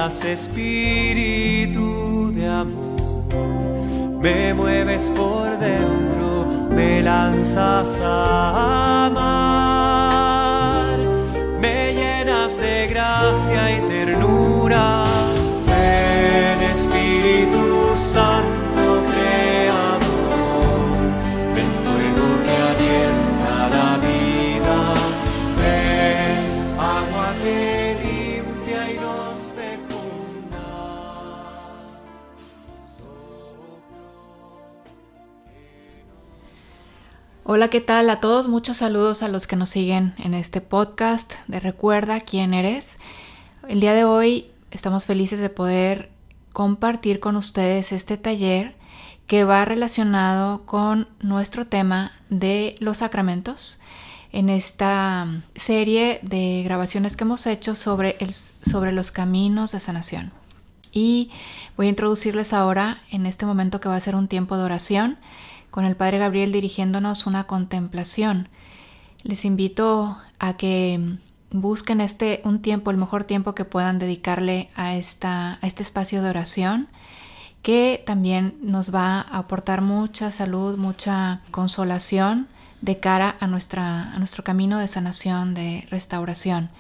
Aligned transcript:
Espíritu 0.05 1.87
de 2.33 2.47
amor, 2.47 3.25
me 4.21 4.53
mueves 4.53 5.11
por 5.15 5.57
dentro, 5.57 6.45
me 6.69 7.01
lanzas 7.01 7.99
a 8.03 9.07
amar, 9.07 10.97
me 11.59 11.93
llenas 11.93 12.57
de 12.57 12.87
gracia 12.87 13.77
y 13.77 13.81
ternura. 13.89 15.06
Hola, 37.57 37.71
¿qué 37.71 37.81
tal 37.81 38.07
a 38.11 38.19
todos? 38.19 38.47
Muchos 38.47 38.77
saludos 38.77 39.23
a 39.23 39.29
los 39.29 39.47
que 39.47 39.55
nos 39.55 39.69
siguen 39.69 40.13
en 40.19 40.35
este 40.35 40.61
podcast 40.61 41.33
de 41.47 41.59
Recuerda 41.59 42.19
quién 42.19 42.53
eres. 42.53 42.99
El 43.67 43.79
día 43.79 43.95
de 43.95 44.03
hoy 44.03 44.51
estamos 44.69 45.05
felices 45.05 45.39
de 45.39 45.49
poder 45.49 46.11
compartir 46.53 47.19
con 47.19 47.35
ustedes 47.35 47.93
este 47.93 48.15
taller 48.15 48.75
que 49.25 49.43
va 49.43 49.65
relacionado 49.65 50.67
con 50.67 51.07
nuestro 51.19 51.65
tema 51.65 52.11
de 52.29 52.75
los 52.77 52.97
sacramentos 52.97 53.79
en 54.31 54.49
esta 54.49 55.27
serie 55.55 56.19
de 56.21 56.61
grabaciones 56.63 57.17
que 57.17 57.23
hemos 57.23 57.47
hecho 57.47 57.73
sobre, 57.73 58.17
el, 58.19 58.33
sobre 58.33 58.91
los 58.91 59.09
caminos 59.09 59.71
de 59.71 59.79
sanación. 59.79 60.31
Y 60.91 61.31
voy 61.75 61.87
a 61.87 61.89
introducirles 61.89 62.53
ahora 62.53 63.01
en 63.09 63.25
este 63.25 63.47
momento 63.47 63.79
que 63.79 63.89
va 63.89 63.95
a 63.95 63.99
ser 63.99 64.15
un 64.15 64.27
tiempo 64.27 64.57
de 64.57 64.63
oración 64.63 65.17
con 65.77 65.85
el 65.85 65.95
Padre 65.95 66.17
Gabriel 66.17 66.51
dirigiéndonos 66.51 67.27
una 67.27 67.43
contemplación. 67.43 68.49
Les 69.21 69.45
invito 69.45 70.17
a 70.39 70.57
que 70.57 71.19
busquen 71.51 72.01
este 72.01 72.41
un 72.45 72.63
tiempo, 72.63 72.89
el 72.89 72.97
mejor 72.97 73.25
tiempo 73.25 73.53
que 73.53 73.63
puedan 73.63 73.99
dedicarle 73.99 74.71
a, 74.73 74.95
esta, 74.95 75.59
a 75.61 75.67
este 75.67 75.83
espacio 75.83 76.23
de 76.23 76.31
oración, 76.31 76.87
que 77.61 78.01
también 78.07 78.57
nos 78.59 78.91
va 78.91 79.21
a 79.21 79.37
aportar 79.37 79.81
mucha 79.81 80.31
salud, 80.31 80.79
mucha 80.79 81.41
consolación 81.51 82.47
de 82.81 82.99
cara 82.99 83.35
a, 83.39 83.45
nuestra, 83.45 84.15
a 84.15 84.17
nuestro 84.17 84.43
camino 84.43 84.79
de 84.79 84.87
sanación, 84.87 85.53
de 85.53 85.85
restauración. 85.91 86.71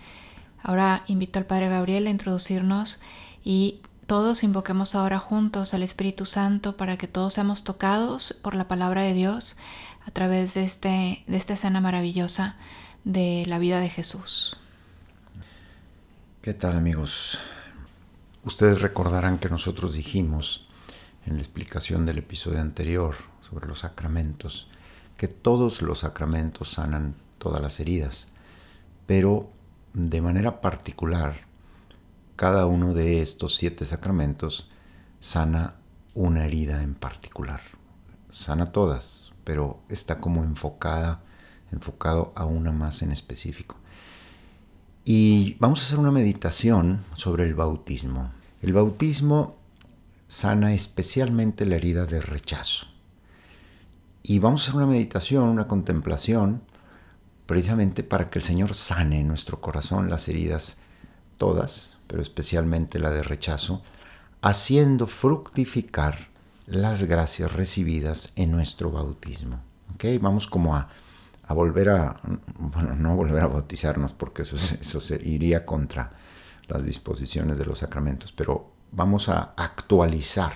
Ahora 0.63 1.03
invito 1.05 1.37
al 1.37 1.45
Padre 1.45 1.69
Gabriel 1.69 2.07
a 2.07 2.09
introducirnos 2.09 2.99
y 3.43 3.79
todos 4.07 4.43
invoquemos 4.43 4.95
ahora 4.95 5.19
juntos 5.19 5.73
al 5.73 5.83
Espíritu 5.83 6.25
Santo 6.25 6.77
para 6.77 6.97
que 6.97 7.07
todos 7.07 7.33
seamos 7.33 7.63
tocados 7.65 8.33
por 8.41 8.55
la 8.55 8.67
palabra 8.67 9.03
de 9.03 9.13
Dios 9.13 9.57
a 10.05 10.11
través 10.11 10.53
de, 10.53 10.63
este, 10.63 11.23
de 11.27 11.37
esta 11.37 11.53
escena 11.53 11.81
maravillosa 11.81 12.55
de 13.03 13.43
la 13.47 13.59
vida 13.59 13.81
de 13.81 13.89
Jesús. 13.89 14.55
¿Qué 16.41 16.53
tal 16.53 16.77
amigos? 16.77 17.37
Ustedes 18.45 18.81
recordarán 18.81 19.39
que 19.39 19.49
nosotros 19.49 19.93
dijimos 19.93 20.69
en 21.25 21.35
la 21.35 21.41
explicación 21.41 22.05
del 22.05 22.19
episodio 22.19 22.61
anterior 22.61 23.15
sobre 23.41 23.67
los 23.67 23.79
sacramentos 23.79 24.69
que 25.17 25.27
todos 25.27 25.81
los 25.81 25.99
sacramentos 25.99 26.71
sanan 26.71 27.15
todas 27.39 27.61
las 27.61 27.79
heridas, 27.79 28.27
pero 29.05 29.49
de 29.93 30.21
manera 30.21 30.61
particular 30.61 31.46
cada 32.37 32.67
uno 32.67 32.93
de 32.93 33.21
estos 33.21 33.55
siete 33.55 33.83
sacramentos 33.83 34.71
sana 35.19 35.75
una 36.13 36.45
herida 36.45 36.83
en 36.83 36.93
particular. 36.93 37.61
Sana 38.29 38.67
todas, 38.67 39.33
pero 39.43 39.81
está 39.89 40.21
como 40.21 40.43
enfocada, 40.43 41.23
enfocado 41.71 42.33
a 42.35 42.45
una 42.45 42.71
más 42.71 43.01
en 43.01 43.11
específico. 43.11 43.75
Y 45.03 45.57
vamos 45.59 45.81
a 45.81 45.85
hacer 45.85 45.97
una 45.97 46.11
meditación 46.11 47.03
sobre 47.15 47.43
el 47.43 47.55
bautismo. 47.55 48.31
El 48.61 48.71
bautismo 48.71 49.57
sana 50.27 50.75
especialmente 50.75 51.65
la 51.65 51.77
herida 51.77 52.05
de 52.05 52.21
rechazo. 52.21 52.85
Y 54.21 54.37
vamos 54.37 54.61
a 54.61 54.63
hacer 54.65 54.75
una 54.75 54.85
meditación, 54.85 55.49
una 55.49 55.67
contemplación, 55.67 56.61
precisamente 57.47 58.03
para 58.03 58.29
que 58.29 58.37
el 58.37 58.45
Señor 58.45 58.75
sane 58.75 59.21
en 59.21 59.27
nuestro 59.27 59.59
corazón 59.59 60.11
las 60.11 60.27
heridas 60.27 60.77
todas, 61.37 61.96
pero 62.07 62.21
especialmente 62.21 62.99
la 62.99 63.11
de 63.11 63.23
rechazo, 63.23 63.81
haciendo 64.41 65.07
fructificar 65.07 66.29
las 66.65 67.03
gracias 67.03 67.51
recibidas 67.53 68.31
en 68.35 68.51
nuestro 68.51 68.91
bautismo. 68.91 69.59
Vamos 70.21 70.47
como 70.47 70.75
a, 70.75 70.89
a, 71.47 71.53
volver 71.53 71.89
a, 71.89 72.19
bueno, 72.59 72.95
no 72.95 73.15
volver 73.15 73.43
a 73.43 73.47
bautizarnos 73.47 74.13
porque 74.13 74.43
eso, 74.43 74.55
eso 74.55 75.15
iría 75.15 75.65
contra 75.65 76.11
las 76.67 76.85
disposiciones 76.85 77.57
de 77.57 77.65
los 77.65 77.79
sacramentos, 77.79 78.31
pero 78.31 78.71
vamos 78.91 79.29
a 79.29 79.53
actualizar 79.55 80.53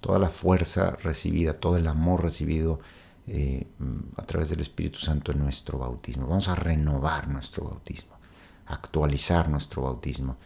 toda 0.00 0.18
la 0.18 0.30
fuerza 0.30 0.96
recibida, 1.02 1.54
todo 1.54 1.76
el 1.76 1.86
amor 1.86 2.22
recibido 2.22 2.80
eh, 3.26 3.68
a 4.16 4.22
través 4.22 4.50
del 4.50 4.60
Espíritu 4.60 4.98
Santo 4.98 5.32
en 5.32 5.38
nuestro 5.38 5.78
bautismo. 5.78 6.26
Vamos 6.26 6.48
a 6.48 6.56
renovar 6.56 7.28
nuestro 7.28 7.64
bautismo, 7.64 8.16
actualizar 8.66 9.48
nuestro 9.48 9.82
bautismo, 9.82 10.36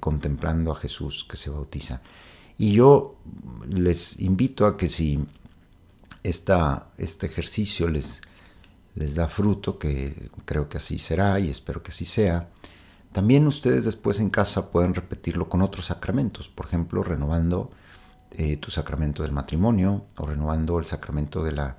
contemplando 0.00 0.72
a 0.72 0.76
Jesús 0.76 1.24
que 1.28 1.36
se 1.36 1.50
bautiza. 1.50 2.00
Y 2.58 2.72
yo 2.72 3.16
les 3.68 4.18
invito 4.20 4.66
a 4.66 4.76
que 4.76 4.88
si 4.88 5.24
esta, 6.24 6.88
este 6.98 7.26
ejercicio 7.26 7.88
les, 7.88 8.20
les 8.94 9.14
da 9.14 9.28
fruto, 9.28 9.78
que 9.78 10.30
creo 10.44 10.68
que 10.68 10.78
así 10.78 10.98
será 10.98 11.38
y 11.38 11.50
espero 11.50 11.82
que 11.82 11.92
así 11.92 12.04
sea, 12.04 12.48
también 13.12 13.46
ustedes 13.46 13.84
después 13.84 14.20
en 14.20 14.30
casa 14.30 14.70
pueden 14.70 14.94
repetirlo 14.94 15.48
con 15.48 15.62
otros 15.62 15.86
sacramentos, 15.86 16.48
por 16.48 16.66
ejemplo, 16.66 17.02
renovando 17.02 17.70
eh, 18.32 18.56
tu 18.58 18.70
sacramento 18.70 19.22
del 19.22 19.32
matrimonio 19.32 20.04
o 20.16 20.26
renovando 20.26 20.78
el 20.78 20.84
sacramento 20.84 21.42
de 21.42 21.52
la, 21.52 21.76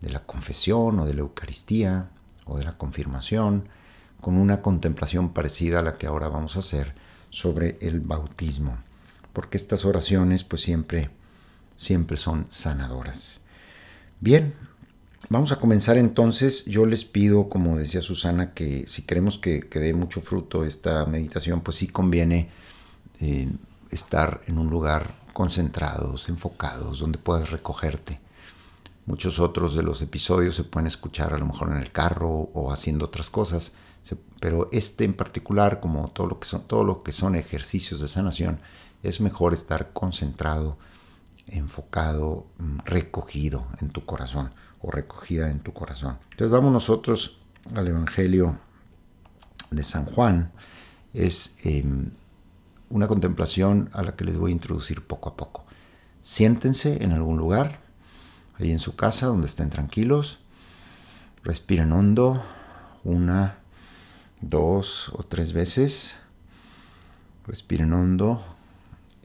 de 0.00 0.10
la 0.10 0.24
confesión 0.24 0.98
o 1.00 1.06
de 1.06 1.14
la 1.14 1.20
Eucaristía 1.20 2.08
o 2.46 2.56
de 2.56 2.64
la 2.64 2.72
confirmación, 2.72 3.68
con 4.20 4.36
una 4.36 4.62
contemplación 4.62 5.32
parecida 5.32 5.80
a 5.80 5.82
la 5.82 5.94
que 5.94 6.06
ahora 6.06 6.28
vamos 6.28 6.56
a 6.56 6.60
hacer 6.60 6.94
sobre 7.30 7.78
el 7.80 8.00
bautismo, 8.00 8.78
porque 9.32 9.56
estas 9.56 9.84
oraciones 9.84 10.44
pues 10.44 10.62
siempre, 10.62 11.10
siempre 11.76 12.16
son 12.16 12.46
sanadoras. 12.48 13.40
Bien, 14.20 14.54
vamos 15.28 15.52
a 15.52 15.56
comenzar 15.56 15.96
entonces. 15.96 16.66
Yo 16.66 16.84
les 16.84 17.04
pido, 17.04 17.48
como 17.48 17.76
decía 17.76 18.02
Susana, 18.02 18.52
que 18.52 18.86
si 18.86 19.02
queremos 19.02 19.38
que, 19.38 19.60
que 19.60 19.78
dé 19.78 19.94
mucho 19.94 20.20
fruto 20.20 20.64
esta 20.64 21.06
meditación, 21.06 21.62
pues 21.62 21.78
sí 21.78 21.86
conviene 21.86 22.50
eh, 23.20 23.48
estar 23.90 24.42
en 24.46 24.58
un 24.58 24.68
lugar 24.68 25.14
concentrados, 25.32 26.28
enfocados, 26.28 26.98
donde 26.98 27.18
puedas 27.18 27.50
recogerte. 27.50 28.20
Muchos 29.06 29.38
otros 29.38 29.74
de 29.74 29.82
los 29.82 30.02
episodios 30.02 30.54
se 30.54 30.64
pueden 30.64 30.86
escuchar 30.86 31.34
a 31.34 31.38
lo 31.38 31.46
mejor 31.46 31.70
en 31.70 31.78
el 31.78 31.90
carro 31.90 32.50
o 32.52 32.72
haciendo 32.72 33.06
otras 33.06 33.30
cosas, 33.30 33.72
pero 34.40 34.70
este 34.72 35.04
en 35.04 35.14
particular, 35.14 35.80
como 35.80 36.08
todo 36.08 36.84
lo 36.84 37.02
que 37.02 37.12
son, 37.12 37.34
ejercicios 37.34 38.00
de 38.00 38.08
sanación, 38.08 38.60
es 39.02 39.20
mejor 39.20 39.52
estar 39.52 39.92
concentrado, 39.92 40.78
enfocado, 41.46 42.46
recogido 42.84 43.66
en 43.80 43.90
tu 43.90 44.04
corazón. 44.04 44.50
o 44.82 44.90
recogida 44.90 45.50
en 45.50 45.60
tu 45.60 45.74
corazón. 45.74 46.16
Entonces 46.30 46.50
vamos 46.50 46.72
nosotros 46.72 47.38
al 47.74 47.86
Evangelio 47.86 48.58
de 49.70 49.84
San 49.84 50.06
Juan. 50.06 50.52
Es 51.12 51.56
em, 51.64 52.12
una 52.88 53.06
contemplación 53.06 53.90
a 53.92 54.00
la 54.00 54.16
que 54.16 54.24
les 54.24 54.38
voy 54.38 54.52
a 54.52 54.54
introducir 54.54 55.06
poco 55.06 55.28
a 55.28 55.36
poco. 55.36 55.66
Siéntense 56.22 57.04
en 57.04 57.12
algún 57.12 57.36
lugar, 57.36 57.80
ahí 58.58 58.72
en 58.72 58.78
su 58.78 58.96
casa, 58.96 59.26
donde 59.26 59.48
estén 59.48 59.68
tranquilos. 59.68 60.40
Respiren 61.44 61.92
hondo, 61.92 62.42
una, 63.04 63.58
dos 64.40 65.10
o 65.10 65.22
tres 65.22 65.52
veces. 65.52 66.14
Respiren 67.46 67.92
hondo. 67.92 68.42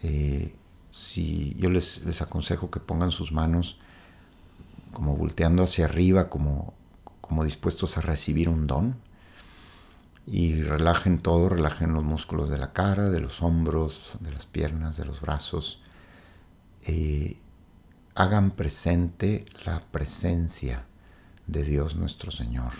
Eh, 0.03 0.55
si 0.91 1.55
yo 1.57 1.69
les, 1.69 2.05
les 2.05 2.21
aconsejo 2.21 2.71
que 2.71 2.79
pongan 2.79 3.11
sus 3.11 3.31
manos 3.31 3.79
como 4.95 5.17
volteando 5.17 5.63
hacia 5.63 5.85
arriba, 5.85 6.29
como, 6.29 6.73
como 7.21 7.43
dispuestos 7.43 7.97
a 7.97 8.01
recibir 8.01 8.49
un 8.49 8.65
don. 8.65 8.95
Y 10.25 10.61
relajen 10.63 11.19
todo, 11.19 11.49
relajen 11.49 11.93
los 11.93 12.03
músculos 12.03 12.49
de 12.49 12.57
la 12.57 12.73
cara, 12.73 13.09
de 13.09 13.19
los 13.19 13.43
hombros, 13.43 14.17
de 14.21 14.31
las 14.31 14.45
piernas, 14.47 14.97
de 14.97 15.05
los 15.05 15.21
brazos. 15.21 15.81
Eh, 16.83 17.37
hagan 18.15 18.51
presente 18.51 19.45
la 19.65 19.81
presencia 19.81 20.85
de 21.45 21.63
Dios 21.63 21.95
nuestro 21.95 22.31
Señor. 22.31 22.71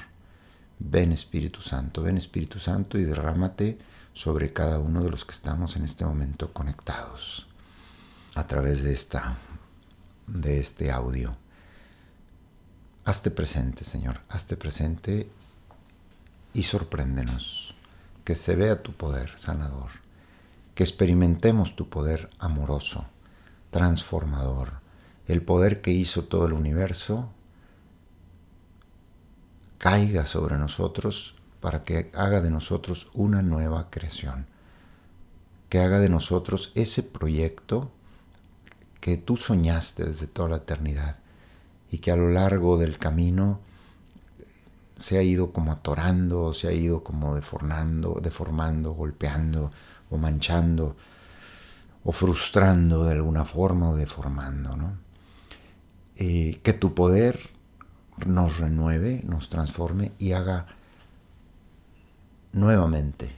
Ven 0.80 1.12
Espíritu 1.12 1.62
Santo, 1.62 2.02
ven 2.04 2.18
Espíritu 2.18 2.60
Santo 2.60 2.98
y 2.98 3.04
derrámate 3.04 3.78
sobre 4.14 4.54
cada 4.54 4.80
uno 4.80 5.04
de 5.04 5.10
los 5.10 5.26
que 5.26 5.32
estamos 5.32 5.76
en 5.76 5.86
este 5.86 6.06
momento 6.06 6.52
conectados 6.54 7.48
a 8.36 8.46
través 8.48 8.84
de 8.84 8.94
esta 8.94 9.38
de 10.28 10.60
este 10.60 10.92
audio. 10.92 11.38
Hazte 13.04 13.30
presente, 13.30 13.84
Señor, 13.84 14.22
hazte 14.30 14.58
presente 14.58 15.30
y 16.54 16.64
sorpréndenos. 16.64 17.76
Que 18.24 18.34
se 18.34 18.56
vea 18.56 18.82
tu 18.82 18.94
poder 18.94 19.38
sanador, 19.38 19.92
que 20.74 20.82
experimentemos 20.82 21.76
tu 21.76 21.90
poder 21.90 22.32
amoroso, 22.40 23.06
transformador, 23.70 24.80
el 25.28 25.44
poder 25.44 25.82
que 25.82 25.92
hizo 25.92 26.24
todo 26.24 26.48
el 26.48 26.54
universo, 26.54 27.32
caiga 29.78 30.26
sobre 30.26 30.58
nosotros 30.58 31.36
para 31.60 31.84
que 31.84 32.12
haga 32.14 32.42
de 32.42 32.50
nosotros 32.50 33.08
una 33.14 33.42
nueva 33.42 33.90
creación, 33.90 34.48
que 35.70 35.80
haga 35.80 36.00
de 36.00 36.10
nosotros 36.10 36.72
ese 36.76 37.04
proyecto 37.04 37.92
que 39.02 39.18
tú 39.18 39.38
soñaste 39.38 40.06
desde 40.06 40.28
toda 40.28 40.50
la 40.50 40.58
eternidad 40.58 41.18
y 41.90 42.00
que 42.00 42.12
a 42.12 42.16
lo 42.16 42.30
largo 42.30 42.78
del 42.78 42.98
camino 42.98 43.60
se 44.98 45.18
ha 45.18 45.24
ido 45.24 45.52
como 45.52 45.72
atorando, 45.72 46.54
se 46.54 46.68
ha 46.68 46.72
ido 46.72 47.04
como 47.04 47.36
deformando, 47.36 48.20
deformando, 48.22 48.94
golpeando 48.94 49.72
o 50.10 50.18
manchando 50.18 50.96
o 52.04 52.12
frustrando 52.12 53.04
de 53.04 53.14
alguna 53.14 53.46
forma 53.46 53.90
o 53.90 53.96
deformando. 53.96 54.76
¿no? 54.76 54.98
Eh, 56.16 56.60
que 56.64 56.74
tu 56.74 56.94
poder 56.94 57.55
nos 58.26 58.60
renueve, 58.60 59.22
nos 59.26 59.50
transforme 59.50 60.14
y 60.18 60.32
haga 60.32 60.68
nuevamente 62.54 63.32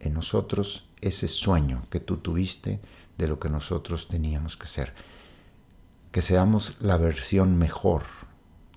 en 0.00 0.14
nosotros 0.14 0.88
ese 1.00 1.28
sueño 1.28 1.86
que 1.90 2.00
tú 2.00 2.18
tuviste 2.18 2.80
de 3.18 3.28
lo 3.28 3.38
que 3.38 3.48
nosotros 3.48 4.08
teníamos 4.08 4.56
que 4.56 4.66
ser. 4.66 4.94
Que 6.12 6.22
seamos 6.22 6.76
la 6.80 6.96
versión 6.96 7.58
mejor, 7.58 8.02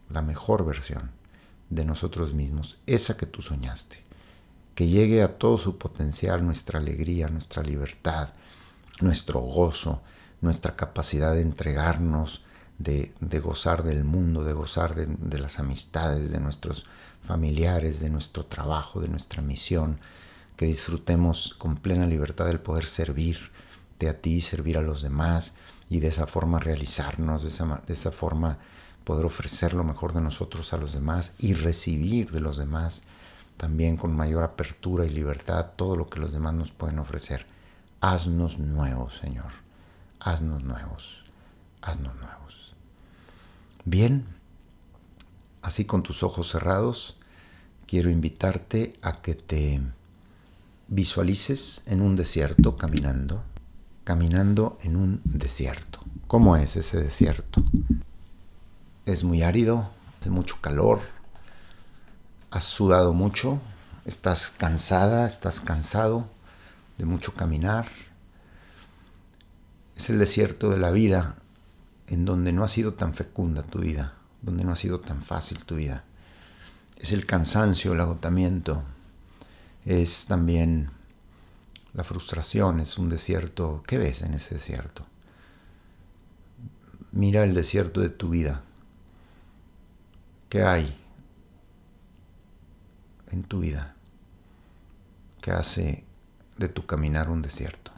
la 0.09 0.21
mejor 0.21 0.65
versión 0.65 1.11
de 1.69 1.85
nosotros 1.85 2.33
mismos, 2.33 2.79
esa 2.85 3.17
que 3.17 3.25
tú 3.25 3.41
soñaste, 3.41 4.03
que 4.73 4.87
llegue 4.87 5.21
a 5.21 5.37
todo 5.37 5.57
su 5.57 5.77
potencial 5.77 6.45
nuestra 6.45 6.79
alegría, 6.79 7.27
nuestra 7.27 7.63
libertad, 7.63 8.29
nuestro 9.01 9.39
gozo, 9.41 10.01
nuestra 10.41 10.75
capacidad 10.75 11.33
de 11.33 11.41
entregarnos, 11.41 12.44
de, 12.77 13.13
gozar 13.39 13.83
del 13.83 14.03
mundo, 14.03 14.43
de 14.43 14.53
gozar 14.53 14.95
de, 14.95 15.39
las 15.39 15.59
amistades, 15.59 16.31
de 16.31 16.39
nuestros 16.39 16.85
familiares, 17.23 17.99
de 17.99 18.09
nuestro 18.09 18.45
trabajo, 18.45 19.01
de 19.01 19.07
nuestra 19.07 19.41
misión, 19.41 19.99
que 20.57 20.65
disfrutemos 20.65 21.55
con 21.57 21.77
plena 21.77 22.07
libertad 22.07 22.49
el 22.49 22.59
poder 22.59 22.85
servirte 22.85 24.09
a 24.09 24.19
ti, 24.21 24.41
servir 24.41 24.77
a 24.77 24.81
los 24.81 25.01
demás, 25.01 25.53
y 25.89 25.99
de 25.99 26.07
esa 26.07 26.27
forma 26.27 26.59
realizarnos, 26.59 27.43
de 27.43 27.49
esa, 27.49 27.81
de 27.85 27.93
esa 27.93 28.11
forma 28.11 28.57
poder 29.03 29.25
ofrecer 29.25 29.73
lo 29.73 29.83
mejor 29.83 30.13
de 30.13 30.21
nosotros 30.21 30.73
a 30.73 30.77
los 30.77 30.93
demás 30.93 31.35
y 31.37 31.53
recibir 31.53 32.31
de 32.31 32.41
los 32.41 32.57
demás 32.57 33.03
también 33.57 33.95
con 33.97 34.15
mayor 34.15 34.43
apertura 34.43 35.05
y 35.05 35.09
libertad 35.09 35.71
todo 35.75 35.95
lo 35.95 36.07
que 36.07 36.19
los 36.19 36.33
demás 36.33 36.53
nos 36.53 36.71
pueden 36.71 36.99
ofrecer. 36.99 37.45
Haznos 38.01 38.59
nuevos, 38.59 39.17
Señor. 39.17 39.51
Haznos 40.19 40.63
nuevos. 40.63 41.23
Haznos 41.81 42.15
nuevos. 42.15 42.64
Bien, 43.85 44.25
así 45.61 45.85
con 45.85 46.03
tus 46.03 46.23
ojos 46.23 46.49
cerrados, 46.49 47.17
quiero 47.87 48.09
invitarte 48.09 48.97
a 49.01 49.21
que 49.21 49.35
te 49.35 49.81
visualices 50.87 51.81
en 51.85 52.01
un 52.01 52.15
desierto 52.15 52.75
caminando 52.75 53.43
caminando 54.05 54.77
en 54.83 54.95
un 54.95 55.21
desierto. 55.25 55.99
¿Cómo 56.27 56.55
es 56.55 56.77
ese 56.77 56.97
desierto? 57.01 57.63
Es 59.05 59.23
muy 59.23 59.41
árido, 59.41 59.89
hace 60.19 60.29
mucho 60.29 60.57
calor, 60.61 61.01
has 62.51 62.63
sudado 62.63 63.13
mucho, 63.13 63.59
estás 64.05 64.51
cansada, 64.51 65.25
estás 65.25 65.59
cansado 65.59 66.27
de 66.99 67.05
mucho 67.05 67.33
caminar. 67.33 67.87
Es 69.97 70.09
el 70.11 70.19
desierto 70.19 70.69
de 70.69 70.77
la 70.77 70.91
vida 70.91 71.35
en 72.07 72.25
donde 72.25 72.53
no 72.53 72.63
ha 72.63 72.67
sido 72.67 72.93
tan 72.93 73.13
fecunda 73.13 73.63
tu 73.63 73.79
vida, 73.79 74.13
donde 74.41 74.63
no 74.63 74.71
ha 74.71 74.75
sido 74.75 74.99
tan 74.99 75.21
fácil 75.21 75.65
tu 75.65 75.75
vida. 75.75 76.03
Es 76.97 77.11
el 77.11 77.25
cansancio, 77.25 77.93
el 77.93 77.99
agotamiento, 77.99 78.83
es 79.85 80.25
también 80.25 80.89
la 81.95 82.03
frustración 82.03 82.81
es 82.81 82.97
un 82.97 83.09
desierto. 83.09 83.81
¿Qué 83.87 83.97
ves 83.97 84.21
en 84.21 84.33
ese 84.33 84.55
desierto? 84.55 85.05
Mira 87.13 87.43
el 87.43 87.53
desierto 87.53 88.01
de 88.01 88.09
tu 88.09 88.29
vida. 88.29 88.63
¿Qué 90.49 90.63
hay 90.63 90.93
en 93.31 93.43
tu 93.43 93.59
vida 93.61 93.95
que 95.39 95.51
hace 95.51 96.03
de 96.57 96.67
tu 96.67 96.85
caminar 96.85 97.29
un 97.29 97.41
desierto? 97.41 97.93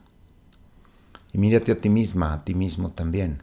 Y 1.33 1.39
mírate 1.39 1.71
a 1.71 1.81
ti 1.81 1.89
misma, 1.89 2.33
a 2.33 2.43
ti 2.43 2.53
mismo 2.53 2.91
también, 2.91 3.41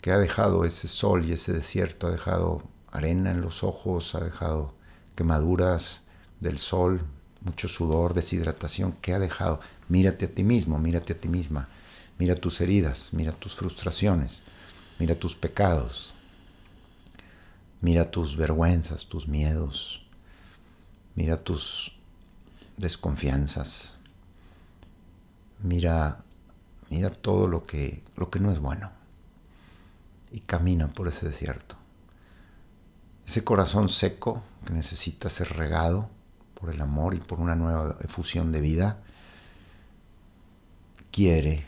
que 0.00 0.12
ha 0.12 0.18
dejado 0.18 0.64
ese 0.64 0.88
sol 0.88 1.26
y 1.26 1.32
ese 1.32 1.52
desierto, 1.52 2.06
ha 2.06 2.10
dejado 2.10 2.62
arena 2.90 3.30
en 3.30 3.40
los 3.40 3.62
ojos, 3.62 4.14
ha 4.14 4.20
dejado 4.20 4.74
quemaduras 5.14 6.02
del 6.40 6.58
sol, 6.58 7.04
mucho 7.40 7.68
sudor, 7.68 8.14
deshidratación. 8.14 8.92
Que 8.92 9.14
ha 9.14 9.18
dejado. 9.18 9.60
Mírate 9.88 10.26
a 10.26 10.34
ti 10.34 10.44
mismo, 10.44 10.78
mírate 10.78 11.14
a 11.14 11.20
ti 11.20 11.28
misma, 11.28 11.68
mira 12.18 12.36
tus 12.36 12.60
heridas, 12.60 13.10
mira 13.12 13.32
tus 13.32 13.54
frustraciones, 13.54 14.42
mira 14.98 15.14
tus 15.14 15.34
pecados, 15.34 16.14
mira 17.80 18.10
tus 18.10 18.36
vergüenzas, 18.36 19.06
tus 19.06 19.26
miedos, 19.26 20.06
mira 21.14 21.38
tus 21.38 21.96
desconfianzas, 22.76 23.96
mira, 25.62 26.22
mira 26.90 27.10
todo 27.10 27.48
lo 27.48 27.64
que, 27.64 28.02
lo 28.14 28.30
que 28.30 28.40
no 28.40 28.52
es 28.52 28.58
bueno 28.58 28.97
y 30.30 30.40
camina 30.40 30.88
por 30.88 31.08
ese 31.08 31.28
desierto. 31.28 31.76
Ese 33.26 33.44
corazón 33.44 33.88
seco 33.88 34.42
que 34.64 34.72
necesita 34.72 35.28
ser 35.30 35.56
regado 35.56 36.08
por 36.54 36.70
el 36.70 36.80
amor 36.80 37.14
y 37.14 37.18
por 37.18 37.40
una 37.40 37.54
nueva 37.54 37.96
efusión 38.00 38.50
de 38.52 38.60
vida, 38.60 39.02
quiere, 41.12 41.66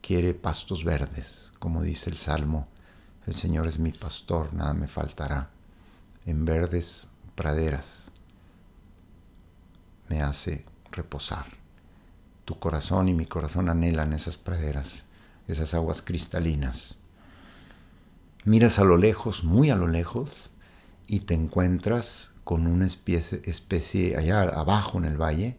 quiere 0.00 0.34
pastos 0.34 0.84
verdes, 0.84 1.52
como 1.58 1.82
dice 1.82 2.10
el 2.10 2.16
Salmo, 2.16 2.68
el 3.26 3.34
Señor 3.34 3.68
es 3.68 3.78
mi 3.78 3.92
pastor, 3.92 4.52
nada 4.52 4.74
me 4.74 4.88
faltará, 4.88 5.50
en 6.26 6.44
verdes 6.44 7.08
praderas 7.34 8.10
me 10.08 10.20
hace 10.20 10.64
reposar. 10.90 11.46
Tu 12.44 12.58
corazón 12.58 13.08
y 13.08 13.14
mi 13.14 13.26
corazón 13.26 13.68
anhelan 13.68 14.12
esas 14.12 14.36
praderas, 14.36 15.04
esas 15.48 15.74
aguas 15.74 16.02
cristalinas. 16.02 16.98
Miras 18.44 18.80
a 18.80 18.84
lo 18.84 18.96
lejos, 18.96 19.44
muy 19.44 19.70
a 19.70 19.76
lo 19.76 19.86
lejos, 19.86 20.52
y 21.06 21.20
te 21.20 21.34
encuentras 21.34 22.32
con 22.42 22.66
una 22.66 22.86
especie, 22.86 24.16
allá 24.16 24.42
abajo 24.42 24.98
en 24.98 25.04
el 25.04 25.16
valle, 25.16 25.58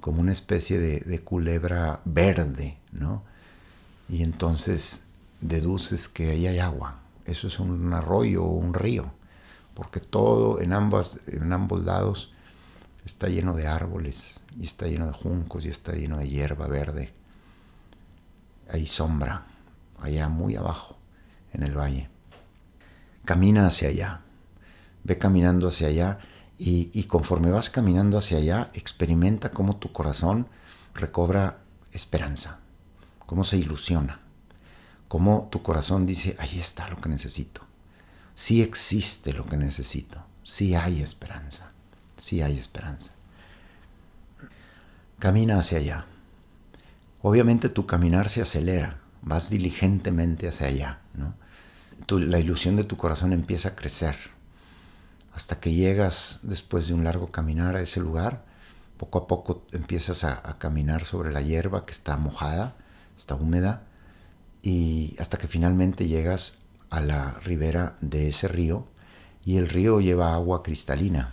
como 0.00 0.22
una 0.22 0.32
especie 0.32 0.78
de, 0.78 1.20
culebra 1.20 2.00
verde, 2.06 2.78
¿no? 2.90 3.22
Y 4.08 4.22
entonces 4.22 5.02
deduces 5.42 6.08
que 6.08 6.30
ahí 6.30 6.46
hay 6.46 6.58
agua, 6.58 7.00
eso 7.26 7.48
es 7.48 7.60
un 7.60 7.92
arroyo 7.92 8.44
o 8.44 8.56
un 8.56 8.72
río, 8.72 9.12
porque 9.74 10.00
todo 10.00 10.58
en, 10.60 10.72
en 10.72 11.52
ambos 11.52 11.84
lados 11.84 12.32
está 13.04 13.28
lleno 13.28 13.54
de 13.54 13.66
árboles 13.66 14.40
y 14.58 14.64
está 14.64 14.86
lleno 14.86 15.06
de 15.06 15.12
juncos 15.12 15.66
y 15.66 15.68
está 15.68 15.92
lleno 15.92 16.16
de 16.16 16.30
hierba 16.30 16.66
verde. 16.66 17.12
Hay 18.70 18.86
sombra, 18.86 19.44
allá 20.00 20.30
muy 20.30 20.56
abajo, 20.56 20.96
en 21.52 21.62
el 21.64 21.76
valle. 21.76 22.11
Camina 23.24 23.66
hacia 23.66 23.88
allá, 23.88 24.20
ve 25.04 25.18
caminando 25.18 25.68
hacia 25.68 25.88
allá 25.88 26.18
y, 26.58 26.90
y 26.92 27.04
conforme 27.04 27.50
vas 27.50 27.70
caminando 27.70 28.18
hacia 28.18 28.38
allá, 28.38 28.70
experimenta 28.74 29.50
cómo 29.50 29.76
tu 29.76 29.92
corazón 29.92 30.48
recobra 30.94 31.58
esperanza, 31.92 32.58
cómo 33.26 33.44
se 33.44 33.56
ilusiona, 33.56 34.20
cómo 35.08 35.48
tu 35.50 35.62
corazón 35.62 36.06
dice, 36.06 36.36
ahí 36.38 36.58
está 36.58 36.88
lo 36.88 37.00
que 37.00 37.08
necesito, 37.08 37.62
sí 38.34 38.62
existe 38.62 39.32
lo 39.32 39.46
que 39.46 39.56
necesito, 39.56 40.24
sí 40.42 40.74
hay 40.74 41.02
esperanza, 41.02 41.72
sí 42.16 42.42
hay 42.42 42.58
esperanza. 42.58 43.12
Camina 45.18 45.58
hacia 45.58 45.78
allá. 45.78 46.06
Obviamente 47.20 47.68
tu 47.68 47.86
caminar 47.86 48.28
se 48.28 48.42
acelera, 48.42 48.98
vas 49.22 49.50
diligentemente 49.50 50.48
hacia 50.48 50.66
allá, 50.66 51.00
¿no? 51.14 51.34
La 52.08 52.38
ilusión 52.38 52.76
de 52.76 52.84
tu 52.84 52.96
corazón 52.96 53.32
empieza 53.32 53.70
a 53.70 53.76
crecer 53.76 54.16
hasta 55.34 55.60
que 55.60 55.72
llegas 55.72 56.40
después 56.42 56.88
de 56.88 56.94
un 56.94 57.04
largo 57.04 57.30
caminar 57.30 57.76
a 57.76 57.80
ese 57.80 58.00
lugar 58.00 58.44
poco 59.02 59.18
a 59.18 59.26
poco 59.26 59.66
empiezas 59.72 60.22
a, 60.22 60.40
caminar 60.58 61.04
sobre 61.04 61.32
la 61.32 61.42
hierba 61.42 61.84
que 61.84 61.90
está 61.90 62.16
mojada, 62.16 62.76
está 63.18 63.34
húmeda, 63.34 63.82
y 64.62 65.16
hasta 65.18 65.38
que 65.38 65.48
finalmente 65.48 66.06
llegas 66.06 66.54
a 66.88 67.00
la 67.00 67.32
ribera 67.42 67.96
de 68.00 68.28
ese 68.28 68.46
río 68.46 68.86
y 69.44 69.56
el 69.56 69.68
río 69.68 70.00
lleva 70.00 70.34
agua 70.34 70.62
cristalina. 70.62 71.32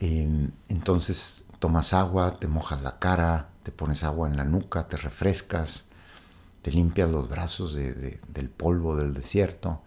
Em, 0.00 0.50
entonces 0.68 1.44
tomas 1.60 1.94
agua, 1.94 2.38
te 2.38 2.46
mojas 2.46 2.82
la 2.82 2.98
cara, 2.98 3.48
te 3.62 3.72
pones 3.72 4.04
agua 4.04 4.28
en 4.28 4.36
la 4.36 4.44
nuca, 4.44 4.86
te 4.86 4.98
refrescas, 4.98 5.86
te 6.64 6.72
limpias 6.72 7.10
los 7.10 7.28
brazos 7.28 7.74
del 7.74 8.48
polvo 8.48 8.96
del 8.96 9.12
desierto, 9.12 9.82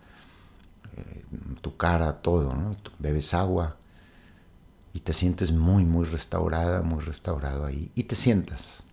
eh, 0.95 1.23
tu 1.59 1.75
cara, 1.75 2.21
todo, 2.21 2.53
¿no? 2.53 2.75
bebes 2.99 3.33
agua 3.33 3.77
y 4.93 4.99
te 4.99 5.11
sientes 5.13 5.51
muy, 5.51 5.85
muy 5.85 6.05
restaurada, 6.05 6.83
muy 6.83 6.99
restaurado 6.99 7.65
ahí. 7.65 7.91
Y 7.95 8.03
te 8.03 8.15
sientas 8.15 8.83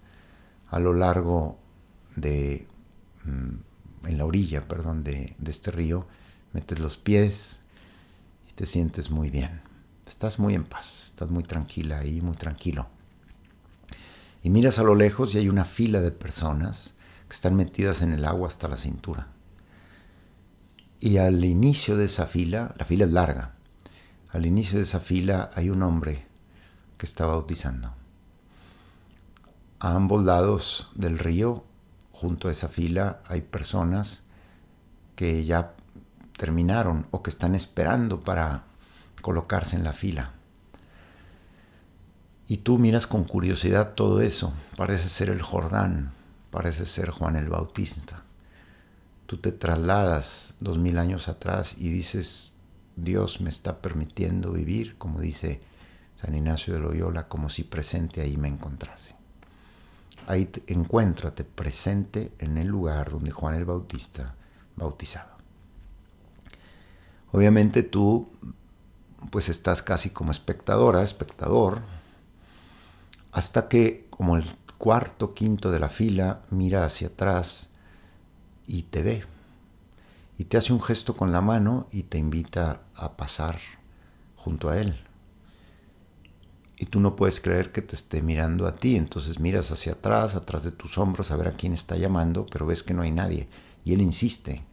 a 0.70 0.78
lo 0.80 0.94
largo 0.94 1.58
de, 2.16 2.66
mm, 3.24 4.06
en 4.06 4.16
la 4.16 4.24
orilla, 4.24 4.66
perdón, 4.66 5.04
de, 5.04 5.36
de 5.36 5.50
este 5.50 5.70
río, 5.70 6.06
metes 6.54 6.78
los 6.78 6.96
pies 6.96 7.60
y 8.48 8.54
te 8.54 8.64
sientes 8.64 9.10
muy 9.10 9.28
bien. 9.28 9.60
Estás 10.06 10.38
muy 10.38 10.54
en 10.54 10.64
paz, 10.64 11.04
estás 11.04 11.28
muy 11.28 11.42
tranquila 11.42 11.98
ahí, 11.98 12.22
muy 12.22 12.34
tranquilo. 12.34 12.86
Y 14.42 14.48
miras 14.48 14.78
a 14.78 14.84
lo 14.84 14.94
lejos 14.94 15.34
y 15.34 15.38
hay 15.38 15.50
una 15.50 15.66
fila 15.66 16.00
de 16.00 16.12
personas 16.12 16.93
están 17.34 17.54
metidas 17.56 18.02
en 18.02 18.12
el 18.12 18.24
agua 18.24 18.48
hasta 18.48 18.68
la 18.68 18.76
cintura. 18.76 19.28
Y 21.00 21.18
al 21.18 21.44
inicio 21.44 21.96
de 21.96 22.06
esa 22.06 22.26
fila, 22.26 22.74
la 22.78 22.84
fila 22.84 23.04
es 23.04 23.12
larga, 23.12 23.54
al 24.34 24.46
inicio 24.46 24.78
de 24.78 24.82
esa 24.82 25.00
fila 25.00 25.50
hay 25.54 25.70
un 25.70 25.82
hombre 25.82 26.26
que 26.96 27.06
está 27.06 27.26
bautizando. 27.26 27.92
A 29.78 29.94
ambos 29.94 30.24
lados 30.24 30.90
del 30.94 31.18
río, 31.18 31.64
junto 32.10 32.48
a 32.48 32.50
esa 32.50 32.68
fila, 32.68 33.20
hay 33.26 33.42
personas 33.42 34.22
que 35.14 35.44
ya 35.44 35.74
terminaron 36.36 37.06
o 37.10 37.22
que 37.22 37.30
están 37.30 37.54
esperando 37.54 38.22
para 38.24 38.64
colocarse 39.22 39.76
en 39.76 39.84
la 39.84 39.92
fila. 39.92 40.32
Y 42.48 42.58
tú 42.58 42.78
miras 42.78 43.06
con 43.06 43.24
curiosidad 43.24 43.94
todo 43.94 44.20
eso. 44.20 44.52
Parece 44.76 45.08
ser 45.08 45.30
el 45.30 45.42
Jordán, 45.42 46.13
parece 46.54 46.86
ser 46.86 47.10
Juan 47.10 47.34
el 47.34 47.48
Bautista. 47.48 48.22
Tú 49.26 49.38
te 49.38 49.50
trasladas 49.50 50.54
dos 50.60 50.78
mil 50.78 50.98
años 50.98 51.26
atrás 51.26 51.74
y 51.76 51.88
dices, 51.88 52.52
Dios 52.94 53.40
me 53.40 53.50
está 53.50 53.82
permitiendo 53.82 54.52
vivir, 54.52 54.96
como 54.96 55.20
dice 55.20 55.60
San 56.14 56.36
Ignacio 56.36 56.72
de 56.72 56.78
Loyola, 56.78 57.26
como 57.26 57.48
si 57.48 57.64
presente 57.64 58.20
ahí 58.20 58.36
me 58.36 58.46
encontrase. 58.46 59.16
Ahí 60.28 60.48
encuéntrate 60.68 61.42
presente 61.42 62.30
en 62.38 62.56
el 62.56 62.68
lugar 62.68 63.10
donde 63.10 63.32
Juan 63.32 63.56
el 63.56 63.64
Bautista 63.64 64.36
bautizaba. 64.76 65.36
Obviamente 67.32 67.82
tú 67.82 68.30
pues 69.32 69.48
estás 69.48 69.82
casi 69.82 70.10
como 70.10 70.30
espectadora, 70.30 71.02
espectador, 71.02 71.80
hasta 73.32 73.66
que 73.66 74.06
como 74.08 74.36
el 74.36 74.44
cuarto, 74.84 75.32
quinto 75.32 75.70
de 75.70 75.80
la 75.80 75.88
fila 75.88 76.42
mira 76.50 76.84
hacia 76.84 77.08
atrás 77.08 77.70
y 78.66 78.82
te 78.82 79.02
ve 79.02 79.24
y 80.36 80.44
te 80.44 80.58
hace 80.58 80.74
un 80.74 80.82
gesto 80.82 81.16
con 81.16 81.32
la 81.32 81.40
mano 81.40 81.88
y 81.90 82.02
te 82.02 82.18
invita 82.18 82.82
a 82.94 83.16
pasar 83.16 83.58
junto 84.36 84.68
a 84.68 84.76
él. 84.76 84.94
Y 86.76 86.84
tú 86.84 87.00
no 87.00 87.16
puedes 87.16 87.40
creer 87.40 87.72
que 87.72 87.80
te 87.80 87.96
esté 87.96 88.20
mirando 88.20 88.66
a 88.66 88.74
ti, 88.74 88.96
entonces 88.96 89.40
miras 89.40 89.70
hacia 89.70 89.92
atrás, 89.92 90.34
atrás 90.34 90.64
de 90.64 90.72
tus 90.72 90.98
hombros, 90.98 91.30
a 91.30 91.36
ver 91.36 91.48
a 91.48 91.52
quién 91.52 91.72
está 91.72 91.96
llamando, 91.96 92.44
pero 92.44 92.66
ves 92.66 92.82
que 92.82 92.92
no 92.92 93.00
hay 93.00 93.10
nadie. 93.10 93.48
Y 93.86 93.94
él 93.94 94.02
insiste. 94.02 94.64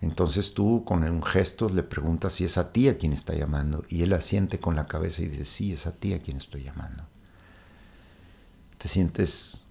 Entonces 0.00 0.54
tú 0.54 0.84
con 0.84 1.02
un 1.02 1.24
gesto 1.24 1.68
le 1.68 1.82
preguntas 1.82 2.34
si 2.34 2.44
es 2.44 2.56
a 2.56 2.70
ti 2.70 2.86
a 2.86 2.98
quien 2.98 3.12
está 3.12 3.34
llamando, 3.34 3.82
y 3.88 4.04
él 4.04 4.12
asiente 4.12 4.60
con 4.60 4.76
la 4.76 4.86
cabeza 4.86 5.22
y 5.22 5.26
dice, 5.26 5.44
sí, 5.44 5.72
es 5.72 5.88
a 5.88 5.92
ti 5.92 6.14
a 6.14 6.20
quien 6.20 6.36
estoy 6.36 6.62
llamando. 6.62 7.02
Te 8.84 8.90
sientes 8.90 9.62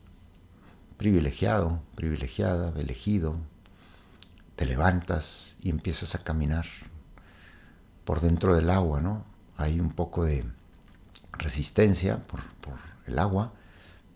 privilegiado, 0.98 1.84
privilegiada, 1.94 2.74
elegido, 2.80 3.36
te 4.56 4.66
levantas 4.66 5.56
y 5.62 5.70
empiezas 5.70 6.16
a 6.16 6.24
caminar 6.24 6.66
por 8.06 8.22
dentro 8.22 8.56
del 8.56 8.72
agua, 8.72 9.02
¿no? 9.02 9.24
Hay 9.56 9.80
un 9.80 9.92
poco 9.92 10.26
de 10.26 10.46
resistencia 11.34 12.26
por, 12.26 12.40
el 13.06 13.20
agua, 13.20 13.54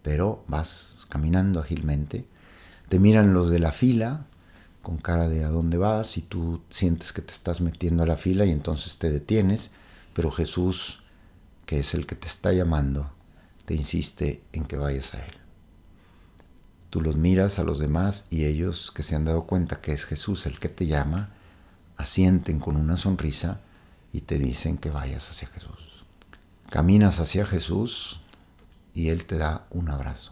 pero 0.02 0.44
vas 0.48 1.06
caminando 1.10 1.60
ágilmente. 1.60 2.26
Te 2.90 2.98
miran 2.98 3.36
los 3.36 3.52
de 3.52 3.60
la 3.60 3.74
fila 3.74 4.26
con 4.82 4.98
cara 4.98 5.30
de 5.30 5.44
a 5.44 5.50
dónde 5.50 5.78
vas 5.78 6.18
y 6.18 6.24
tú 6.24 6.64
sientes 6.72 7.14
que 7.14 7.22
te 7.22 7.34
estás 7.34 7.62
metiendo 7.62 8.02
a 8.02 8.08
la 8.08 8.18
fila 8.18 8.46
y 8.46 8.52
entonces 8.52 8.98
te 8.98 9.12
detienes, 9.12 9.70
pero 10.16 10.32
Jesús, 10.32 11.04
que 11.68 11.82
es 11.82 11.94
el 11.94 12.08
que 12.08 12.16
te 12.16 12.26
está 12.26 12.52
llamando, 12.52 13.12
te 13.68 13.76
insiste 13.76 14.42
en 14.54 14.64
que 14.64 14.78
vayas 14.78 15.14
a 15.14 15.26
Él. 15.26 15.34
Tú 16.90 17.02
los 17.02 17.18
miras 17.18 17.60
a 17.60 17.64
los 17.64 17.80
demás 17.80 18.26
y 18.30 18.46
ellos 18.46 18.94
que 18.96 19.04
se 19.04 19.14
han 19.14 19.26
dado 19.26 19.44
cuenta 19.44 19.82
que 19.82 19.92
es 19.92 20.06
Jesús 20.06 20.46
el 20.46 20.58
que 20.58 20.70
te 20.70 20.88
llama, 20.88 21.32
asienten 21.98 22.62
con 22.62 22.78
una 22.78 22.96
sonrisa 22.96 23.60
y 24.14 24.22
te 24.22 24.40
dicen 24.40 24.78
que 24.78 24.90
vayas 24.90 25.30
hacia 25.30 25.50
Jesús. 25.50 26.06
Caminas 26.70 27.20
hacia 27.20 27.46
Jesús 27.46 28.22
y 28.94 29.10
Él 29.10 29.26
te 29.26 29.38
da 29.38 29.68
un 29.70 29.90
abrazo. 29.90 30.32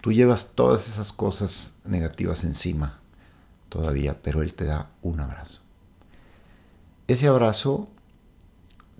Tú 0.00 0.10
llevas 0.10 0.56
todas 0.56 0.88
esas 0.88 1.12
cosas 1.12 1.74
negativas 1.84 2.42
encima 2.42 2.98
todavía, 3.68 4.20
pero 4.20 4.42
Él 4.42 4.54
te 4.54 4.64
da 4.64 4.90
un 5.02 5.20
abrazo. 5.20 5.60
Ese 7.06 7.28
abrazo 7.28 7.88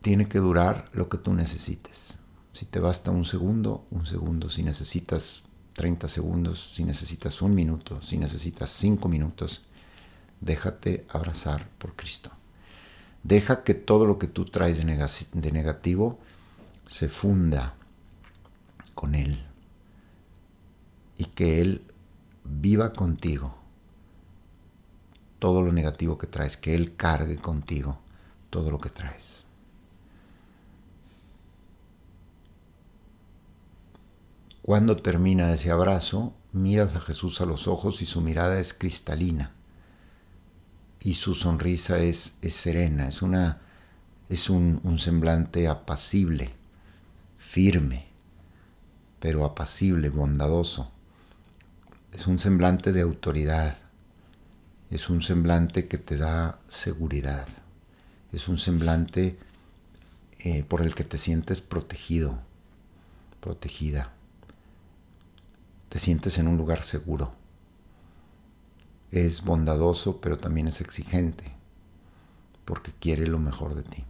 tiene 0.03 0.29
que 0.29 0.39
durar 0.39 0.89
lo 0.93 1.09
que 1.09 1.19
tú 1.19 1.35
necesites. 1.35 2.16
Si 2.57 2.65
te 2.65 2.81
basta 2.81 3.11
un 3.11 3.27
segundo, 3.27 3.85
un 3.91 4.07
segundo. 4.07 4.49
Si 4.49 4.63
necesitas 4.63 5.43
30 5.75 6.09
segundos, 6.09 6.73
si 6.73 6.85
necesitas 6.85 7.43
un 7.43 7.55
minuto, 7.55 8.01
si 8.01 8.17
necesitas 8.17 8.71
cinco 8.71 9.11
minutos, 9.11 9.61
déjate 10.41 11.05
abrazar 11.11 11.69
por 11.77 11.95
Cristo. 11.95 12.31
Deja 13.23 13.63
que 13.63 13.75
todo 13.75 14.07
lo 14.07 14.19
que 14.19 14.27
tú 14.27 14.47
traes 14.47 14.79
de 14.79 15.53
negativo 15.53 16.19
se 16.87 17.11
funda 17.11 17.75
con 18.95 19.15
Él 19.15 19.45
y 21.19 21.27
que 21.27 21.61
Él 21.61 21.83
viva 22.43 22.95
contigo 22.95 23.55
todo 25.39 25.61
lo 25.61 25.73
negativo 25.73 26.17
que 26.17 26.27
traes, 26.27 26.57
que 26.57 26.75
Él 26.75 26.97
cargue 26.97 27.37
contigo 27.37 27.99
todo 28.49 28.71
lo 28.71 28.79
que 28.79 28.89
traes. 28.89 29.36
Cuando 34.67 34.97
termina 34.97 35.53
ese 35.53 35.71
abrazo, 35.71 36.35
miras 36.51 36.97
a 36.97 37.01
Jesús 37.01 37.41
a 37.41 37.47
los 37.47 37.69
ojos 37.69 38.03
y 38.03 38.07
su 38.07 38.21
mirada 38.21 38.59
es 38.59 38.75
cristalina 38.75 39.53
y 40.99 41.15
su 41.15 41.37
sonrisa 41.37 42.01
es, 42.01 42.37
serena, 42.49 43.07
es, 43.07 43.23
una, 43.23 43.61
es 44.29 44.51
un, 44.51 44.99
semblante 44.99 45.69
apacible, 45.69 46.53
firme, 47.39 48.07
pero 49.21 49.45
apacible, 49.45 50.09
bondadoso. 50.09 50.91
Es 52.13 52.27
un 52.27 52.41
semblante 52.41 52.93
de 52.93 53.03
autoridad 53.03 53.77
Es 54.91 55.09
un 55.11 55.23
semblante 55.23 55.87
que 55.87 55.99
te 55.99 56.17
da 56.17 56.59
seguridad. 56.67 57.47
Es 58.33 58.49
un 58.49 58.59
semblante 58.59 59.39
eh, 60.41 60.65
por 60.65 60.83
el 60.83 60.97
que 60.97 61.05
te 61.05 61.19
sientes 61.19 61.61
protegido, 61.61 62.41
protegida. 63.41 64.16
Te 65.97 66.01
sientes 66.01 66.37
en 66.37 66.47
un 66.47 66.59
lugar 66.59 66.83
seguro. 66.83 67.33
Es 69.11 69.41
bondadoso, 69.41 70.21
pero 70.21 70.37
también 70.37 70.69
es 70.69 70.83
exigente, 70.83 71.51
porque 72.67 72.93
quiere 72.93 73.27
lo 73.27 73.39
mejor 73.39 73.75
de 73.75 73.83
ti. 73.83 74.05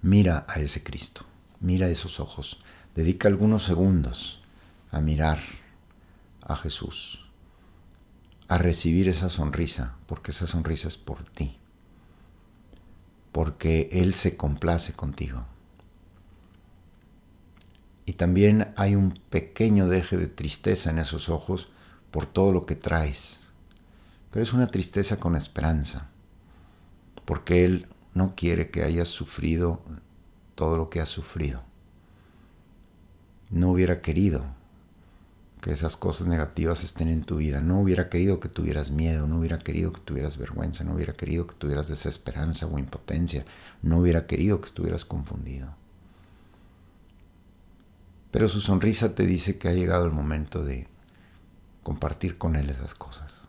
Mira 0.00 0.46
a 0.48 0.60
ese 0.60 0.84
Cristo, 0.84 1.26
mira 1.58 1.88
esos 1.88 2.20
ojos, 2.20 2.60
dedica 2.94 3.26
algunos 3.26 3.64
segundos 3.64 4.44
a 4.92 5.00
mirar 5.00 5.40
a 6.42 6.54
Jesús, 6.54 7.28
a 8.46 8.58
recibir 8.58 9.08
esa 9.08 9.28
sonrisa, 9.28 9.96
porque 10.06 10.30
esa 10.30 10.46
sonrisa 10.46 10.86
es 10.86 10.98
por 10.98 11.24
ti, 11.24 11.58
porque 13.32 13.88
Él 13.90 14.14
se 14.14 14.36
complace 14.36 14.92
contigo. 14.92 15.46
Y 18.06 18.14
también 18.14 18.72
hay 18.76 18.94
un 18.94 19.18
pequeño 19.30 19.88
deje 19.88 20.16
de 20.16 20.26
tristeza 20.26 20.90
en 20.90 20.98
esos 20.98 21.28
ojos 21.28 21.68
por 22.10 22.26
todo 22.26 22.52
lo 22.52 22.66
que 22.66 22.76
traes, 22.76 23.40
pero 24.30 24.42
es 24.42 24.52
una 24.52 24.66
tristeza 24.66 25.18
con 25.18 25.36
esperanza, 25.36 26.08
porque 27.24 27.64
Él 27.64 27.88
no 28.12 28.34
quiere 28.36 28.70
que 28.70 28.84
hayas 28.84 29.08
sufrido 29.08 29.80
todo 30.54 30.76
lo 30.76 30.90
que 30.90 31.00
has 31.00 31.08
sufrido. 31.08 31.62
No 33.50 33.70
hubiera 33.70 34.00
querido 34.00 34.44
que 35.64 35.72
esas 35.72 35.96
cosas 35.96 36.26
negativas 36.26 36.84
estén 36.84 37.08
en 37.08 37.24
tu 37.24 37.36
vida. 37.36 37.62
No 37.62 37.80
hubiera 37.80 38.10
querido 38.10 38.38
que 38.38 38.50
tuvieras 38.50 38.90
miedo, 38.90 39.26
no 39.26 39.38
hubiera 39.38 39.58
querido 39.58 39.92
que 39.92 40.00
tuvieras 40.00 40.36
vergüenza, 40.36 40.84
no 40.84 40.94
hubiera 40.94 41.14
querido 41.14 41.46
que 41.46 41.54
tuvieras 41.54 41.88
desesperanza 41.88 42.66
o 42.66 42.78
impotencia, 42.78 43.46
no 43.80 44.00
hubiera 44.00 44.26
querido 44.26 44.60
que 44.60 44.66
estuvieras 44.66 45.06
confundido. 45.06 45.74
Pero 48.34 48.48
su 48.48 48.60
sonrisa 48.60 49.14
te 49.14 49.26
dice 49.26 49.58
que 49.58 49.68
ha 49.68 49.72
llegado 49.74 50.06
el 50.06 50.10
momento 50.10 50.64
de 50.64 50.88
compartir 51.84 52.36
con 52.36 52.56
él 52.56 52.68
esas 52.68 52.92
cosas. 52.92 53.46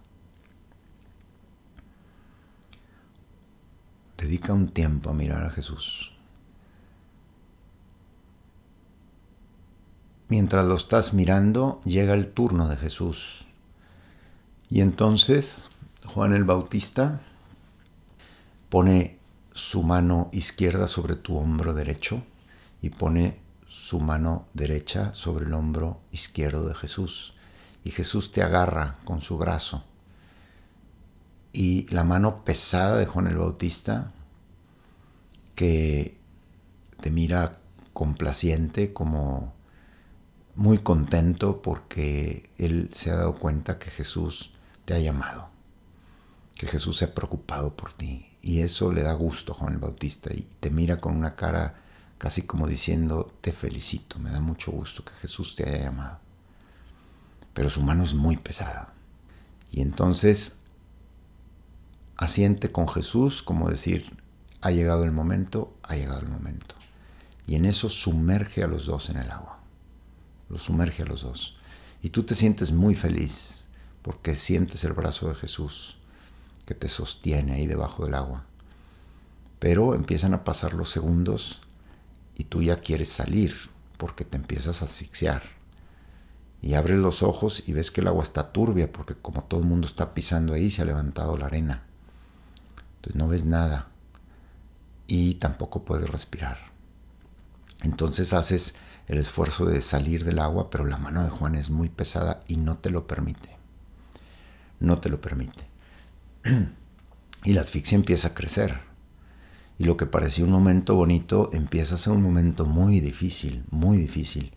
Dedica 4.15 4.53
un 4.53 4.67
tiempo 4.67 5.09
a 5.09 5.15
mirar 5.15 5.43
a 5.43 5.49
Jesús. 5.49 6.13
Mientras 10.27 10.65
lo 10.65 10.75
estás 10.75 11.15
mirando, 11.15 11.81
llega 11.83 12.13
el 12.13 12.31
turno 12.31 12.67
de 12.67 12.77
Jesús. 12.77 13.47
Y 14.69 14.81
entonces 14.81 15.67
Juan 16.05 16.31
el 16.31 16.43
Bautista 16.43 17.21
pone 18.69 19.17
su 19.51 19.81
mano 19.81 20.29
izquierda 20.31 20.85
sobre 20.85 21.15
tu 21.15 21.37
hombro 21.37 21.73
derecho 21.73 22.21
y 22.83 22.91
pone 22.91 23.44
su 23.75 23.99
mano 23.99 24.47
derecha 24.53 25.13
sobre 25.13 25.45
el 25.45 25.53
hombro 25.53 25.99
izquierdo 26.11 26.65
de 26.67 26.75
Jesús. 26.75 27.33
Y 27.83 27.91
Jesús 27.91 28.31
te 28.31 28.41
agarra 28.41 28.95
con 29.03 29.21
su 29.21 29.37
brazo 29.37 29.83
y 31.51 31.85
la 31.89 32.03
mano 32.03 32.43
pesada 32.43 32.97
de 32.97 33.05
Juan 33.05 33.27
el 33.27 33.37
Bautista, 33.37 34.11
que 35.55 36.17
te 37.01 37.11
mira 37.11 37.59
complaciente, 37.93 38.93
como 38.93 39.53
muy 40.55 40.79
contento 40.79 41.61
porque 41.61 42.49
él 42.57 42.89
se 42.93 43.11
ha 43.11 43.15
dado 43.15 43.35
cuenta 43.35 43.77
que 43.77 43.89
Jesús 43.89 44.51
te 44.85 44.93
ha 44.93 44.99
llamado, 44.99 45.49
que 46.55 46.67
Jesús 46.67 46.97
se 46.97 47.05
ha 47.05 47.13
preocupado 47.13 47.75
por 47.75 47.93
ti. 47.93 48.31
Y 48.41 48.61
eso 48.61 48.91
le 48.91 49.03
da 49.03 49.13
gusto 49.13 49.51
a 49.51 49.55
Juan 49.55 49.73
el 49.73 49.79
Bautista 49.79 50.33
y 50.33 50.41
te 50.59 50.69
mira 50.69 50.97
con 50.97 51.15
una 51.15 51.35
cara 51.35 51.75
casi 52.17 52.43
como 52.43 52.67
diciendo, 52.67 53.31
te 53.41 53.51
felicito, 53.51 54.19
me 54.19 54.29
da 54.29 54.39
mucho 54.39 54.71
gusto 54.71 55.03
que 55.03 55.13
Jesús 55.13 55.55
te 55.55 55.67
haya 55.67 55.85
llamado. 55.85 56.19
Pero 57.53 57.69
su 57.69 57.81
mano 57.81 58.03
es 58.03 58.13
muy 58.13 58.37
pesada. 58.37 58.93
Y 59.71 59.81
entonces 59.81 60.57
asiente 62.17 62.71
con 62.71 62.87
Jesús, 62.87 63.43
como 63.43 63.69
decir, 63.69 64.17
ha 64.61 64.71
llegado 64.71 65.03
el 65.03 65.11
momento, 65.11 65.75
ha 65.83 65.95
llegado 65.95 66.21
el 66.21 66.29
momento. 66.29 66.75
Y 67.45 67.55
en 67.55 67.65
eso 67.65 67.89
sumerge 67.89 68.63
a 68.63 68.67
los 68.67 68.85
dos 68.85 69.09
en 69.09 69.17
el 69.17 69.29
agua. 69.29 69.59
Los 70.49 70.63
sumerge 70.63 71.03
a 71.03 71.05
los 71.05 71.21
dos. 71.21 71.57
Y 72.01 72.09
tú 72.09 72.23
te 72.23 72.35
sientes 72.35 72.71
muy 72.71 72.95
feliz 72.95 73.65
porque 74.01 74.35
sientes 74.35 74.83
el 74.83 74.93
brazo 74.93 75.27
de 75.27 75.35
Jesús 75.35 75.97
que 76.65 76.73
te 76.73 76.89
sostiene 76.89 77.53
ahí 77.53 77.67
debajo 77.67 78.05
del 78.05 78.15
agua. 78.15 78.45
Pero 79.59 79.95
empiezan 79.95 80.33
a 80.33 80.43
pasar 80.43 80.73
los 80.73 80.89
segundos 80.89 81.61
y 82.35 82.45
tú 82.45 82.61
ya 82.61 82.77
quieres 82.77 83.09
salir 83.09 83.55
porque 83.97 84.25
te 84.25 84.37
empiezas 84.37 84.81
a 84.81 84.85
asfixiar. 84.85 85.41
Y 86.61 86.73
abres 86.73 86.97
los 86.97 87.23
ojos 87.23 87.63
y 87.67 87.73
ves 87.73 87.91
que 87.91 88.01
el 88.01 88.07
agua 88.07 88.23
está 88.23 88.51
turbia 88.51 88.91
porque 88.91 89.15
como 89.15 89.43
todo 89.43 89.59
el 89.59 89.67
mundo 89.67 89.87
está 89.87 90.13
pisando 90.13 90.53
ahí 90.53 90.69
se 90.69 90.81
ha 90.81 90.85
levantado 90.85 91.37
la 91.37 91.45
arena. 91.45 91.83
Entonces 92.97 93.15
no 93.15 93.27
ves 93.27 93.45
nada 93.45 93.89
y 95.07 95.35
tampoco 95.35 95.85
puedes 95.85 96.09
respirar. 96.09 96.57
Entonces 97.83 98.33
haces 98.33 98.75
el 99.07 99.19
esfuerzo 99.19 99.65
de 99.65 99.81
salir 99.81 100.23
del 100.25 100.39
agua, 100.39 100.69
pero 100.69 100.85
la 100.85 100.97
mano 100.97 101.23
de 101.23 101.29
Juan 101.29 101.55
es 101.55 101.69
muy 101.69 101.89
pesada 101.89 102.41
y 102.47 102.57
no 102.57 102.77
te 102.77 102.89
lo 102.89 103.05
permite. 103.05 103.55
No 104.79 104.99
te 104.99 105.09
lo 105.09 105.21
permite. 105.21 105.65
Y 107.43 107.53
la 107.53 107.61
asfixia 107.61 107.95
empieza 107.95 108.29
a 108.29 108.33
crecer. 108.33 108.79
Y 109.77 109.83
lo 109.83 109.97
que 109.97 110.05
parecía 110.05 110.45
un 110.45 110.51
momento 110.51 110.95
bonito 110.95 111.49
empieza 111.53 111.95
a 111.95 111.97
ser 111.97 112.13
un 112.13 112.23
momento 112.23 112.65
muy 112.65 112.99
difícil, 112.99 113.65
muy 113.71 113.97
difícil. 113.97 114.53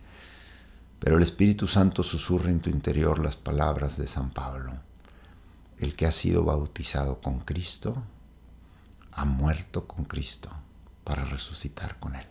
Pero 1.01 1.17
el 1.17 1.23
Espíritu 1.23 1.67
Santo 1.67 2.03
susurra 2.03 2.51
en 2.51 2.61
tu 2.61 2.71
interior 2.71 3.19
las 3.19 3.37
palabras 3.37 3.97
de 3.97 4.07
San 4.07 4.31
Pablo. 4.31 4.75
El 5.79 5.95
que 5.95 6.07
ha 6.07 6.13
sido 6.13 6.45
bautizado 6.45 7.21
con 7.21 7.41
Cristo 7.41 8.03
ha 9.13 9.25
muerto 9.25 9.87
con 9.87 10.05
Cristo 10.05 10.51
para 11.05 11.25
resucitar 11.25 11.99
con 11.99 12.15
Él. 12.15 12.27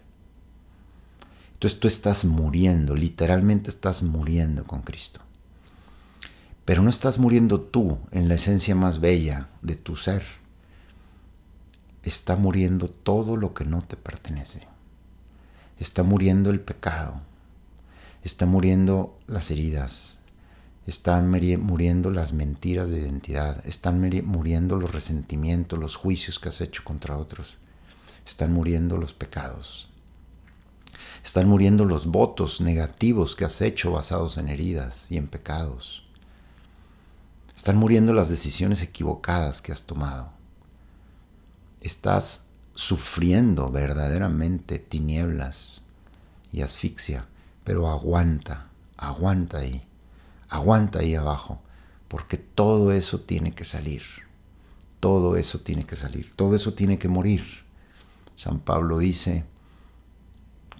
Entonces 1.53 1.79
tú 1.79 1.87
estás 1.87 2.23
muriendo, 2.23 2.95
literalmente 2.95 3.69
estás 3.69 4.03
muriendo 4.03 4.63
con 4.63 4.83
Cristo. 4.83 5.21
Pero 6.65 6.83
no 6.83 6.89
estás 6.89 7.17
muriendo 7.17 7.61
tú 7.61 7.97
en 8.11 8.27
la 8.27 8.35
esencia 8.35 8.75
más 8.75 8.99
bella 8.99 9.49
de 9.61 9.75
tu 9.75 9.95
ser. 9.95 10.23
Está 12.03 12.35
muriendo 12.35 12.89
todo 12.89 13.35
lo 13.35 13.53
que 13.53 13.65
no 13.65 13.81
te 13.81 13.97
pertenece. 13.97 14.67
Está 15.77 16.03
muriendo 16.03 16.49
el 16.49 16.59
pecado. 16.59 17.21
Está 18.23 18.45
muriendo 18.45 19.17
las 19.27 19.51
heridas, 19.51 20.17
están 20.85 21.29
muriendo 21.29 22.11
las 22.11 22.33
mentiras 22.33 22.89
de 22.89 22.99
identidad, 22.99 23.65
están 23.65 23.99
muriendo 24.25 24.75
los 24.75 24.91
resentimientos, 24.91 25.77
los 25.77 25.95
juicios 25.95 26.39
que 26.39 26.49
has 26.49 26.59
hecho 26.59 26.83
contra 26.83 27.17
otros, 27.17 27.57
están 28.25 28.51
muriendo 28.51 28.97
los 28.97 29.13
pecados, 29.13 29.89
están 31.23 31.47
muriendo 31.47 31.85
los 31.85 32.07
votos 32.07 32.59
negativos 32.59 33.35
que 33.35 33.45
has 33.45 33.61
hecho 33.61 33.91
basados 33.91 34.37
en 34.37 34.49
heridas 34.49 35.11
y 35.11 35.17
en 35.17 35.27
pecados, 35.27 36.03
están 37.55 37.77
muriendo 37.77 38.13
las 38.13 38.29
decisiones 38.29 38.81
equivocadas 38.81 39.61
que 39.61 39.71
has 39.71 39.83
tomado, 39.83 40.31
estás 41.81 42.45
sufriendo 42.73 43.71
verdaderamente 43.71 44.79
tinieblas 44.79 45.81
y 46.51 46.61
asfixia, 46.61 47.27
pero 47.63 47.89
aguanta, 47.89 48.67
aguanta 48.97 49.59
ahí 49.59 49.87
aguanta 50.49 50.99
ahí 50.99 51.15
abajo, 51.15 51.61
porque 52.07 52.37
todo 52.37 52.91
eso 52.91 53.21
tiene 53.21 53.53
que 53.53 53.65
salir. 53.65 54.03
Todo 54.99 55.35
eso 55.35 55.59
tiene 55.59 55.85
que 55.85 55.95
salir. 55.95 56.33
Todo 56.35 56.55
eso 56.55 56.73
tiene 56.73 56.97
que 56.97 57.07
morir. 57.07 57.43
San 58.35 58.59
Pablo 58.59 58.97
dice 58.97 59.45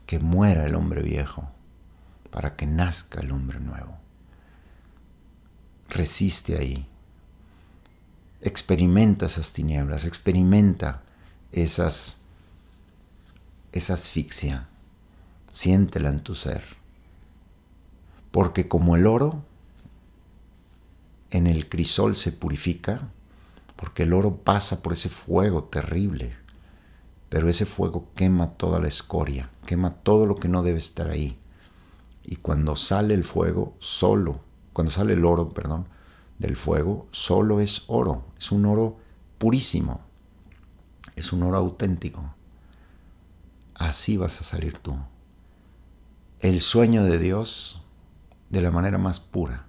que 0.06 0.20
muera 0.20 0.66
el 0.66 0.76
hombre 0.76 1.04
viejo 1.04 1.50
para 2.32 2.56
que 2.56 2.66
nazca 2.66 3.22
el 3.22 3.32
hombre 3.32 3.60
nuevo. 3.60 3.98
Resiste 5.90 6.58
ahí. 6.58 6.88
Experimenta 8.42 9.26
esas 9.26 9.52
tinieblas, 9.54 10.06
experimenta 10.06 11.04
esas, 11.52 12.18
esa 13.72 13.96
asfixia. 13.96 14.68
Siéntela 15.52 16.10
en 16.10 16.20
tu 16.20 16.36
ser. 16.36 16.64
Porque 18.32 18.68
como 18.68 18.96
el 18.96 19.08
oro, 19.08 19.44
en 21.32 21.48
el 21.48 21.68
crisol 21.68 22.16
se 22.16 22.32
purifica, 22.32 23.10
porque 23.76 24.04
el 24.04 24.14
oro 24.14 24.38
pasa 24.38 24.82
por 24.82 24.94
ese 24.94 25.10
fuego 25.10 25.66
terrible, 25.66 26.36
pero 27.30 27.50
ese 27.50 27.66
fuego 27.66 28.10
quema 28.16 28.52
toda 28.52 28.80
la 28.80 28.88
escoria, 28.88 29.50
quema 29.66 29.94
todo 29.96 30.26
lo 30.26 30.36
que 30.36 30.48
no 30.48 30.64
debe 30.64 30.80
estar 30.80 31.10
ahí. 31.10 31.38
Y 32.24 32.38
cuando 32.38 32.76
sale 32.76 33.14
el 33.14 33.24
fuego, 33.24 33.76
solo, 33.80 34.42
cuando 34.74 34.92
sale 34.92 35.14
el 35.14 35.26
oro, 35.26 35.50
perdón, 35.50 35.88
del 36.40 36.56
fuego 36.56 37.08
solo 37.12 37.60
es 37.60 37.84
oro, 37.88 38.26
es 38.38 38.52
un 38.52 38.66
oro 38.66 38.98
purísimo, 39.38 40.02
es 41.16 41.34
un 41.34 41.44
oro 41.44 41.58
auténtico. 41.58 42.34
Así 43.74 44.18
vas 44.18 44.42
a 44.42 44.44
salir 44.44 44.78
tú. 44.80 44.96
El 46.40 46.62
sueño 46.62 47.04
de 47.04 47.18
Dios 47.20 47.82
de 48.50 48.62
la 48.62 48.72
manera 48.72 48.98
más 48.98 49.20
pura, 49.20 49.66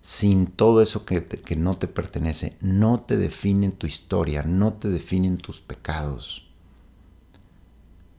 sin 0.00 0.46
todo 0.46 0.82
eso 0.82 1.04
que, 1.04 1.24
que 1.24 1.56
no 1.56 1.76
te 1.78 1.88
pertenece, 1.88 2.56
no 2.60 3.00
te 3.00 3.16
define 3.16 3.70
tu 3.70 3.86
historia, 3.86 4.42
no 4.42 4.74
te 4.74 4.88
definen 4.88 5.38
tus 5.38 5.60
pecados, 5.60 6.48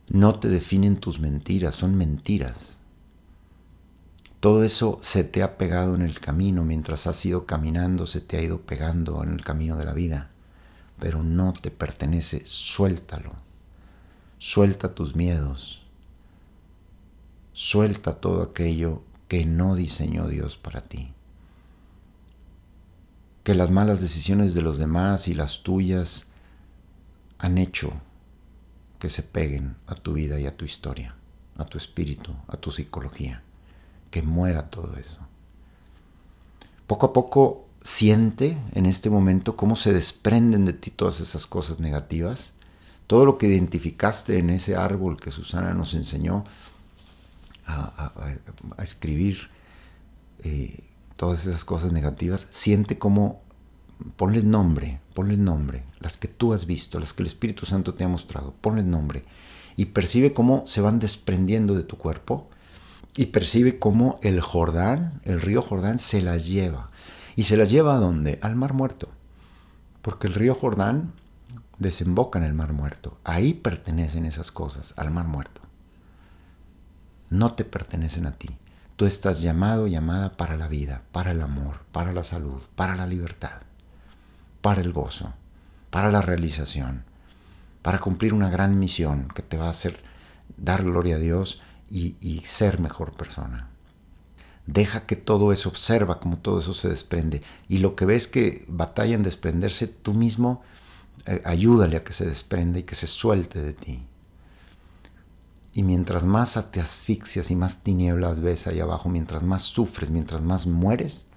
no 0.10 0.40
te 0.40 0.50
definen 0.50 0.98
tus 0.98 1.20
mentiras, 1.20 1.76
son 1.76 1.96
mentiras 1.96 2.78
todo 4.48 4.64
eso 4.64 4.98
se 5.02 5.26
te 5.26 5.44
ha 5.44 5.58
pegado 5.58 5.94
en 5.94 6.02
el 6.02 6.22
camino, 6.22 6.64
mientras 6.64 7.06
has 7.06 7.26
ido 7.26 7.46
caminando, 7.46 8.06
se 8.06 8.22
te 8.22 8.38
ha 8.38 8.42
ido 8.42 8.62
pegando 8.62 9.22
en 9.22 9.34
el 9.34 9.44
camino 9.44 9.76
de 9.76 9.84
la 9.84 9.92
vida, 9.92 10.30
pero 11.00 11.22
no 11.22 11.52
te 11.52 11.70
pertenece, 11.70 12.44
suéltalo, 12.46 13.34
suelta 14.38 14.96
tus 14.96 15.18
miedos, 15.18 15.86
suelta 17.52 18.22
todo 18.22 18.42
aquello 18.42 19.04
que 19.28 19.44
no 19.44 19.76
diseñó 19.76 20.30
Dios 20.30 20.56
para 20.56 20.80
ti. 20.80 21.12
Que 23.44 23.54
las 23.54 23.70
malas 23.70 24.00
decisiones 24.00 24.54
de 24.54 24.62
los 24.62 24.78
demás 24.78 25.28
y 25.28 25.34
las 25.34 25.62
tuyas 25.62 26.28
han 27.38 27.58
hecho 27.58 27.92
que 28.98 29.10
se 29.10 29.24
peguen 29.24 29.76
a 29.88 29.96
tu 29.96 30.14
vida 30.14 30.40
y 30.40 30.46
a 30.46 30.56
tu 30.56 30.64
historia, 30.64 31.16
a 31.58 31.66
tu 31.66 31.78
espíritu, 31.78 32.34
a 32.48 32.56
tu 32.56 32.72
psicología 32.72 33.44
que 34.10 34.22
muera 34.22 34.70
todo 34.70 34.98
eso. 34.98 35.20
Poco 36.88 37.08
a 37.08 37.14
poco 37.14 37.68
siente 37.82 38.58
en 38.74 38.86
este 38.86 39.10
momento 39.10 39.56
cómo 39.56 39.76
se 39.76 39.94
desprenden 39.94 40.66
de 40.66 40.74
ti 40.74 40.92
todas 40.92 41.20
esas 41.20 41.48
cosas 41.48 41.80
negativas, 41.80 42.52
todo 43.08 43.26
lo 43.26 43.38
que 43.38 43.48
identificaste 43.48 44.38
en 44.38 44.50
ese 44.50 44.76
árbol 44.76 45.20
que 45.20 45.32
Susana 45.32 45.74
nos 45.74 45.94
enseñó 45.94 46.46
a, 47.66 48.14
escribir, 48.80 49.50
eh, 50.44 50.84
todas 51.18 51.46
esas 51.46 51.66
cosas 51.66 51.92
negativas, 51.92 52.48
siente 52.50 52.98
cómo 52.98 53.42
ponle 54.16 54.44
nombre, 54.44 55.00
ponle 55.14 55.38
nombre, 55.38 55.84
las 56.00 56.18
que 56.18 56.28
tú 56.28 56.54
has 56.54 56.66
visto, 56.66 57.00
las 57.00 57.14
que 57.14 57.24
el 57.24 57.28
Espíritu 57.28 57.66
Santo 57.66 57.94
te 57.94 58.04
ha 58.04 58.08
mostrado, 58.08 58.54
ponle 58.62 58.84
nombre 58.84 59.26
y 59.76 59.86
percibe 59.86 60.34
cómo 60.34 60.64
se 60.68 60.82
van 60.82 61.00
desprendiendo 61.00 61.74
de 61.76 61.84
tu 61.84 61.98
cuerpo 61.98 62.50
y 63.18 63.26
percibe 63.28 63.80
cómo 63.80 64.20
el 64.22 64.40
Jordán, 64.42 65.20
el 65.24 65.42
río 65.42 65.64
Jordán, 65.64 65.98
se 65.98 66.22
las 66.22 66.48
lleva. 66.48 66.92
¿Y 67.36 67.44
se 67.44 67.58
las 67.58 67.72
lleva 67.72 67.96
a 67.96 68.00
dónde? 68.00 68.38
Al 68.44 68.56
Mar 68.56 68.74
Muerto. 68.74 69.10
Porque 70.04 70.28
el 70.28 70.36
río 70.36 70.54
Jordán 70.54 71.14
desemboca 71.80 72.38
en 72.38 72.46
el 72.46 72.54
Mar 72.54 72.74
Muerto. 72.74 73.18
Ahí 73.24 73.56
pertenecen 73.56 74.26
esas 74.26 74.52
cosas, 74.52 74.94
al 74.98 75.10
Mar 75.10 75.26
Muerto. 75.26 75.62
No 77.30 77.54
te 77.54 77.66
pertenecen 77.66 78.28
a 78.28 78.34
ti. 78.34 78.56
Tú 78.96 79.06
estás 79.06 79.42
llamado, 79.42 79.88
llamada 79.88 80.38
para 80.38 80.56
la 80.56 80.68
vida, 80.68 81.02
para 81.12 81.32
el 81.32 81.42
amor, 81.42 81.80
para 81.92 82.14
la 82.14 82.24
salud, 82.24 82.62
para 82.76 82.96
la 82.96 83.08
libertad, 83.08 83.62
para 84.62 84.82
el 84.82 84.94
gozo, 84.94 85.34
para 85.90 86.12
la 86.12 86.22
realización, 86.22 87.04
para 87.82 88.00
cumplir 88.00 88.36
una 88.36 88.50
gran 88.50 88.78
misión 88.78 89.28
que 89.34 89.42
te 89.42 89.58
va 89.58 89.66
a 89.66 89.72
hacer 89.72 90.02
dar 90.56 90.84
gloria 90.84 91.16
a 91.16 91.20
Dios 91.20 91.62
y, 91.90 92.42
ser 92.46 92.80
mejor 92.80 93.14
persona. 93.14 93.70
Deja 94.66 95.06
que 95.06 95.16
todo 95.16 95.54
eso, 95.54 95.70
observa 95.70 96.20
cómo 96.20 96.38
todo 96.38 96.60
eso 96.60 96.74
se 96.74 96.90
desprende. 96.90 97.42
Y 97.70 97.78
lo 97.78 97.96
que 97.96 98.06
ves 98.06 98.28
que 98.28 98.66
batalla 98.68 99.16
en 99.16 99.24
desprenderse, 99.24 99.88
tú 99.88 100.14
mismo 100.14 100.62
eh, 101.26 101.42
ayúdale 101.46 101.98
a 101.98 102.04
que 102.04 102.14
se 102.14 102.26
desprenda 102.26 102.80
y 102.80 102.84
que 102.84 102.96
se 102.96 103.08
suelte 103.08 103.62
de 103.62 103.74
ti. 103.74 104.06
Y 105.72 105.84
mientras 105.84 106.26
más 106.26 106.60
te 106.72 106.82
asfixias 106.82 107.52
y 107.52 107.56
más 107.56 107.84
tinieblas 107.84 108.42
ves 108.42 108.68
ahí 108.68 108.80
abajo, 108.80 109.10
mientras 109.10 109.44
más 109.44 109.64
sufres, 109.64 110.10
mientras 110.10 110.42
más 110.42 110.66
mueres, 110.66 111.28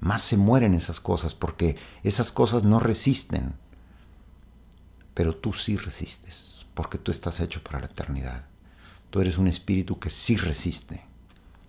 más 0.00 0.22
se 0.22 0.36
mueren 0.36 0.74
esas 0.74 1.00
cosas, 1.00 1.34
porque 1.34 1.76
esas 2.02 2.32
cosas 2.32 2.64
no 2.64 2.80
resisten. 2.80 3.54
Pero 5.14 5.36
tú 5.36 5.52
sí 5.52 5.76
resistes, 5.76 6.66
porque 6.74 6.96
tú 6.96 7.12
estás 7.12 7.40
hecho 7.40 7.62
para 7.62 7.80
la 7.80 7.86
eternidad. 7.86 8.51
Tú 9.12 9.20
eres 9.20 9.36
un 9.36 9.46
espíritu 9.46 9.98
que 9.98 10.08
sí 10.08 10.38
resiste 10.38 11.04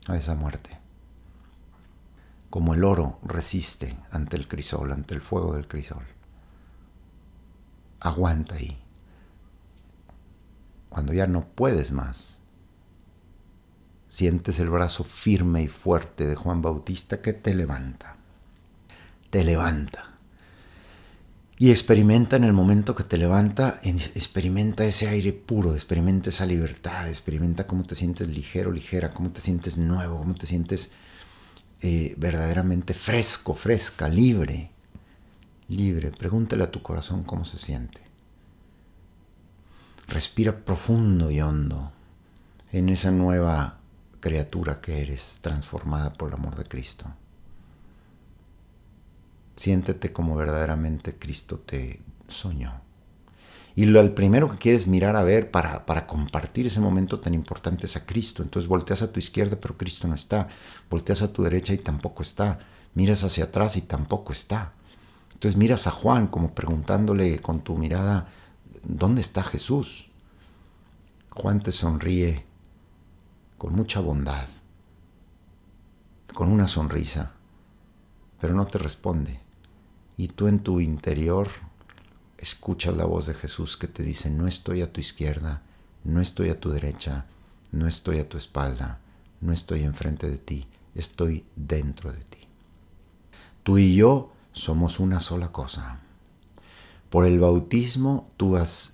a 0.08 0.16
esa 0.16 0.34
muerte. 0.34 0.80
Como 2.50 2.74
el 2.74 2.86
oro 2.86 3.20
resiste 3.22 3.98
ante 4.12 4.38
el 4.38 4.48
crisol, 4.48 4.94
ante 4.94 5.14
el 5.14 5.20
fuego 5.20 5.54
del 5.54 5.68
crisol. 5.68 6.06
Aguanta 8.00 8.56
ahí. 8.56 8.82
Cuando 10.88 11.12
ya 11.12 11.28
no 11.28 11.46
puedes 11.46 11.92
más, 11.92 12.40
sientes 14.08 14.60
el 14.60 14.70
brazo 14.70 15.04
firme 15.04 15.64
y 15.64 15.68
fuerte 15.68 16.26
de 16.26 16.36
Juan 16.36 16.62
Bautista 16.62 17.22
que 17.22 17.34
te 17.34 17.54
levanta. 17.54 18.16
Te 19.30 19.44
levanta 19.44 20.13
y 21.64 21.72
experimenta 21.72 22.36
en 22.36 22.44
el 22.44 22.52
momento 22.52 22.94
que 22.94 23.06
te 23.06 23.18
levanta, 23.18 23.80
experimenta 23.86 24.84
ese 24.84 25.08
aire 25.08 25.32
puro, 25.32 25.76
experimenta 25.76 26.28
esa 26.28 26.46
libertad, 26.46 27.08
experimenta 27.08 27.68
cómo 27.68 27.84
te 27.84 27.96
sientes 27.96 28.28
ligero, 28.28 28.70
ligera, 28.70 29.14
cómo 29.14 29.32
te 29.32 29.40
sientes 29.40 29.78
nuevo, 29.78 30.18
cómo 30.18 30.36
te 30.36 30.46
sientes 30.46 30.92
eh, 31.80 32.16
verdaderamente 32.18 32.94
fresco, 32.94 33.54
fresca, 33.54 34.10
libre, 34.10 34.72
libre. 35.70 36.12
Pregúntale 36.12 36.66
a 36.66 36.70
tu 36.70 36.82
corazón 36.82 37.24
cómo 37.24 37.46
se 37.46 37.58
siente. 37.58 38.02
Respira 40.10 40.66
profundo 40.66 41.32
y 41.32 41.40
hondo 41.40 41.94
en 42.74 42.90
esa 42.90 43.12
nueva 43.12 43.80
criatura 44.20 44.82
que 44.82 45.02
eres, 45.02 45.40
transformada 45.40 46.12
por 46.12 46.28
el 46.28 46.34
amor 46.34 46.58
de 46.58 46.66
Cristo. 46.66 47.06
Siéntete 49.56 50.12
como 50.12 50.36
verdaderamente 50.36 51.18
Cristo 51.18 51.60
te 51.60 52.02
soñó. 52.28 52.82
Y 53.76 53.86
lo, 53.86 54.02
el 54.02 54.12
primero 54.12 54.50
que 54.50 54.58
quieres 54.58 54.88
mirar 54.88 55.16
a 55.16 55.24
ver 55.24 55.50
para, 55.50 55.86
para, 55.86 56.06
compartir 56.06 56.68
ese 56.68 56.80
momento 56.80 57.20
tan 57.20 57.34
importante 57.34 57.88
es 57.88 57.96
a 57.96 58.06
Cristo. 58.06 58.44
Entonces 58.44 58.68
volteas 58.68 59.02
a 59.02 59.12
tu 59.12 59.20
izquierda, 59.20 59.58
pero 59.60 59.78
Cristo 59.78 60.08
no 60.08 60.14
está. 60.14 60.48
Volteas 60.90 61.22
a 61.24 61.34
tu 61.34 61.42
derecha 61.44 61.74
y 61.74 61.78
tampoco 61.78 62.22
está. 62.22 62.60
Miras 62.94 63.24
hacia 63.24 63.46
atrás 63.46 63.76
y 63.76 63.82
tampoco 63.82 64.32
está. 64.32 64.74
Entonces 65.34 65.58
miras 65.58 65.88
a 65.88 65.92
Juan 65.92 66.28
como 66.28 66.54
preguntándole 66.54 67.40
con 67.40 67.62
tu 67.62 67.76
mirada, 67.76 68.28
¿dónde 68.84 69.22
está 69.22 69.44
Jesús? 69.44 70.10
Juan 71.32 71.62
te 71.62 71.72
sonríe 71.72 72.46
con 73.58 73.74
mucha 73.74 74.00
bondad, 74.02 74.48
con 76.34 76.52
una 76.52 76.68
sonrisa, 76.68 77.34
pero 78.40 78.54
no 78.54 78.66
te 78.66 78.78
responde 78.78 79.43
y 80.18 80.28
tú 80.30 80.48
en 80.48 80.60
tu 80.60 80.80
interior 80.80 81.50
escuchas 82.38 82.96
la 82.96 83.06
voz 83.06 83.26
de 83.26 83.34
Jesús 83.34 83.78
que 83.78 83.88
te 83.88 84.04
dice, 84.04 84.30
no 84.30 84.48
estoy 84.48 84.82
a 84.82 84.92
tu 84.92 85.00
izquierda, 85.00 85.62
no 86.04 86.22
estoy 86.22 86.50
a 86.50 86.60
tu 86.60 86.70
derecha, 86.70 87.26
no 87.72 87.88
estoy 87.88 88.20
a 88.20 88.28
tu 88.28 88.38
espalda, 88.38 89.00
no 89.42 89.54
estoy 89.54 89.84
enfrente 89.84 90.30
de 90.30 90.38
ti, 90.38 90.68
estoy 90.96 91.46
dentro 91.56 92.12
de 92.12 92.24
ti. 92.24 92.40
Tú 93.64 93.78
y 93.78 93.96
yo 93.96 94.32
somos 94.52 95.00
una 95.00 95.20
sola 95.20 95.52
cosa. 95.52 96.00
Por 97.10 97.26
el 97.26 97.40
bautismo 97.40 98.30
tú 98.38 98.58
has 98.58 98.94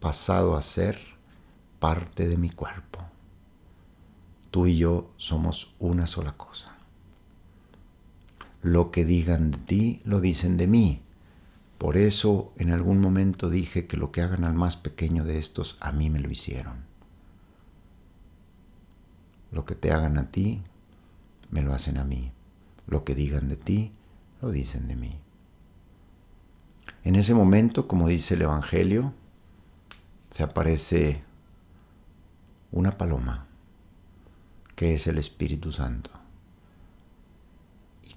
pasado 0.00 0.56
a 0.56 0.62
ser 0.62 0.98
parte 1.78 2.28
de 2.28 2.36
mi 2.36 2.50
cuerpo. 2.50 3.00
Tú 4.50 4.66
y 4.66 4.78
yo 4.78 5.10
somos 5.16 5.74
una 5.78 6.06
sola 6.06 6.32
cosa. 6.32 6.75
Lo 8.66 8.90
que 8.90 9.04
digan 9.04 9.52
de 9.52 9.58
ti, 9.58 10.02
lo 10.04 10.20
dicen 10.20 10.56
de 10.56 10.66
mí. 10.66 11.00
Por 11.78 11.96
eso 11.96 12.52
en 12.56 12.72
algún 12.72 13.00
momento 13.00 13.48
dije 13.48 13.86
que 13.86 13.96
lo 13.96 14.10
que 14.10 14.22
hagan 14.22 14.42
al 14.42 14.54
más 14.54 14.76
pequeño 14.76 15.24
de 15.24 15.38
estos, 15.38 15.76
a 15.78 15.92
mí 15.92 16.10
me 16.10 16.18
lo 16.18 16.28
hicieron. 16.28 16.78
Lo 19.52 19.64
que 19.64 19.76
te 19.76 19.92
hagan 19.92 20.18
a 20.18 20.32
ti, 20.32 20.64
me 21.48 21.62
lo 21.62 21.72
hacen 21.74 21.96
a 21.96 22.02
mí. 22.02 22.32
Lo 22.88 23.04
que 23.04 23.14
digan 23.14 23.48
de 23.48 23.56
ti, 23.56 23.92
lo 24.42 24.50
dicen 24.50 24.88
de 24.88 24.96
mí. 24.96 25.16
En 27.04 27.14
ese 27.14 27.34
momento, 27.34 27.86
como 27.86 28.08
dice 28.08 28.34
el 28.34 28.42
Evangelio, 28.42 29.14
se 30.32 30.42
aparece 30.42 31.22
una 32.72 32.98
paloma, 32.98 33.46
que 34.74 34.94
es 34.94 35.06
el 35.06 35.18
Espíritu 35.18 35.70
Santo 35.70 36.25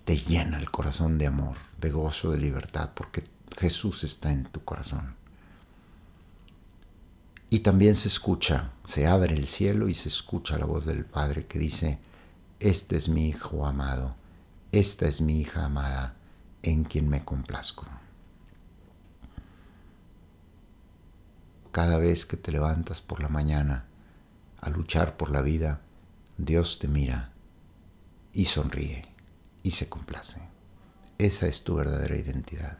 te 0.09 0.17
llena 0.17 0.57
el 0.57 0.71
corazón 0.71 1.19
de 1.19 1.27
amor, 1.27 1.55
de 1.79 1.91
gozo, 1.91 2.31
de 2.31 2.39
libertad, 2.39 2.89
porque 2.95 3.25
Jesús 3.55 4.03
está 4.03 4.31
en 4.31 4.43
tu 4.43 4.63
corazón. 4.63 5.13
Y 7.51 7.59
también 7.59 7.93
se 7.93 8.07
escucha, 8.07 8.71
se 8.85 9.05
abre 9.05 9.35
el 9.35 9.45
cielo 9.45 9.87
y 9.87 9.93
se 9.93 10.09
escucha 10.09 10.57
la 10.57 10.65
voz 10.65 10.87
del 10.87 11.05
Padre 11.05 11.45
que 11.45 11.59
dice, 11.59 11.99
este 12.59 12.95
es 12.95 13.07
mi 13.07 13.27
Hijo 13.27 13.67
amado, 13.67 14.15
esta 14.71 15.05
es 15.05 15.21
mi 15.21 15.41
hija 15.41 15.65
amada 15.65 16.15
en 16.63 16.85
quien 16.85 17.07
me 17.07 17.23
complazco. 17.23 17.85
Cada 21.71 21.99
vez 21.99 22.25
que 22.25 22.35
te 22.35 22.51
levantas 22.51 23.03
por 23.03 23.21
la 23.21 23.29
mañana 23.29 23.85
a 24.59 24.71
luchar 24.71 25.17
por 25.17 25.29
la 25.29 25.43
vida, 25.43 25.81
Dios 26.39 26.79
te 26.79 26.87
mira 26.87 27.31
y 28.33 28.45
sonríe 28.45 29.18
y 29.63 29.71
se 29.71 29.89
complace. 29.89 30.41
Esa 31.17 31.47
es 31.47 31.63
tu 31.63 31.75
verdadera 31.75 32.15
identidad. 32.15 32.77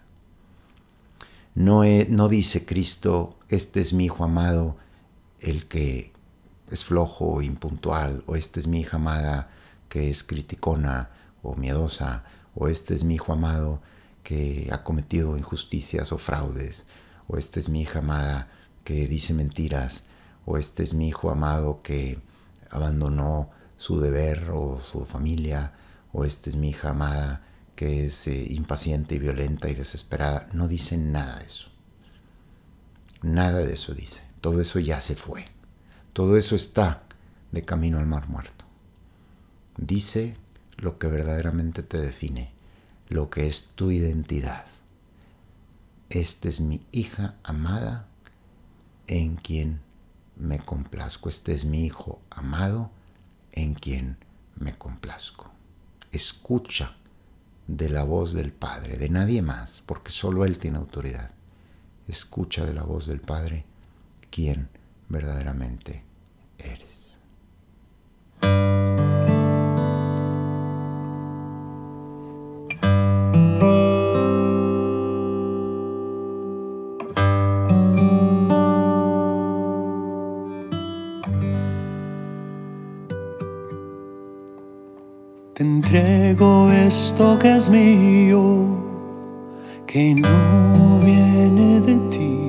No, 1.55 1.83
no 1.83 2.29
dice 2.29 2.65
Cristo, 2.65 3.37
este 3.49 3.81
es 3.81 3.93
mi 3.93 4.05
hijo 4.05 4.23
amado, 4.23 4.77
el 5.39 5.67
que 5.67 6.13
es 6.71 6.85
flojo 6.85 7.25
o 7.25 7.41
impuntual, 7.41 8.23
o 8.27 8.35
este 8.35 8.59
es 8.59 8.67
mi 8.67 8.81
hija 8.81 8.97
amada 8.97 9.49
que 9.89 10.09
es 10.09 10.23
criticona 10.23 11.09
o 11.41 11.55
miedosa, 11.55 12.23
o 12.55 12.67
este 12.67 12.93
es 12.93 13.03
mi 13.03 13.15
hijo 13.15 13.33
amado 13.33 13.81
que 14.23 14.69
ha 14.71 14.83
cometido 14.83 15.37
injusticias 15.37 16.11
o 16.11 16.17
fraudes, 16.17 16.85
o 17.27 17.37
este 17.37 17.59
es 17.59 17.69
mi 17.69 17.81
hija 17.81 17.99
amada 17.99 18.49
que 18.83 19.07
dice 19.07 19.33
mentiras, 19.33 20.03
o 20.45 20.57
este 20.57 20.83
es 20.83 20.93
mi 20.93 21.07
hijo 21.09 21.31
amado 21.31 21.81
que 21.81 22.19
abandonó 22.69 23.49
su 23.77 23.99
deber 23.99 24.51
o 24.53 24.79
su 24.79 25.05
familia, 25.05 25.73
o 26.11 26.25
este 26.25 26.49
es 26.49 26.55
mi 26.55 26.69
hija 26.69 26.89
amada 26.89 27.43
que 27.75 28.05
es 28.05 28.27
eh, 28.27 28.47
impaciente 28.49 29.15
y 29.15 29.19
violenta 29.19 29.69
y 29.69 29.73
desesperada. 29.73 30.49
No 30.51 30.67
dice 30.67 30.97
nada 30.97 31.39
de 31.39 31.45
eso. 31.45 31.69
Nada 33.21 33.59
de 33.59 33.73
eso 33.73 33.93
dice. 33.93 34.21
Todo 34.41 34.59
eso 34.61 34.79
ya 34.79 34.99
se 35.01 35.15
fue. 35.15 35.45
Todo 36.13 36.35
eso 36.37 36.55
está 36.55 37.03
de 37.51 37.63
camino 37.63 37.97
al 37.99 38.05
mar 38.05 38.27
muerto. 38.27 38.65
Dice 39.77 40.35
lo 40.77 40.97
que 40.97 41.07
verdaderamente 41.07 41.83
te 41.83 41.99
define, 41.99 42.51
lo 43.07 43.29
que 43.29 43.47
es 43.47 43.69
tu 43.75 43.91
identidad. 43.91 44.65
Esta 46.09 46.49
es 46.49 46.59
mi 46.59 46.81
hija 46.91 47.35
amada 47.43 48.07
en 49.07 49.35
quien 49.35 49.81
me 50.35 50.59
complazco. 50.59 51.29
Este 51.29 51.53
es 51.53 51.65
mi 51.65 51.85
hijo 51.85 52.19
amado 52.29 52.91
en 53.51 53.73
quien 53.73 54.17
me 54.55 54.77
complazco. 54.77 55.51
Escucha 56.11 56.97
de 57.67 57.89
la 57.89 58.03
voz 58.03 58.33
del 58.33 58.51
Padre, 58.51 58.97
de 58.97 59.09
nadie 59.09 59.41
más, 59.41 59.83
porque 59.85 60.11
solo 60.11 60.43
Él 60.45 60.57
tiene 60.57 60.77
autoridad. 60.77 61.31
Escucha 62.07 62.65
de 62.65 62.73
la 62.73 62.83
voz 62.83 63.05
del 63.05 63.21
Padre 63.21 63.65
quién 64.31 64.69
verdaderamente 65.07 66.03
eres. 66.57 67.08
Que 87.19 87.53
es 87.53 87.67
mío, 87.67 88.81
que 89.85 90.15
no 90.15 90.99
viene 91.03 91.81
de 91.81 91.99
ti. 92.09 92.39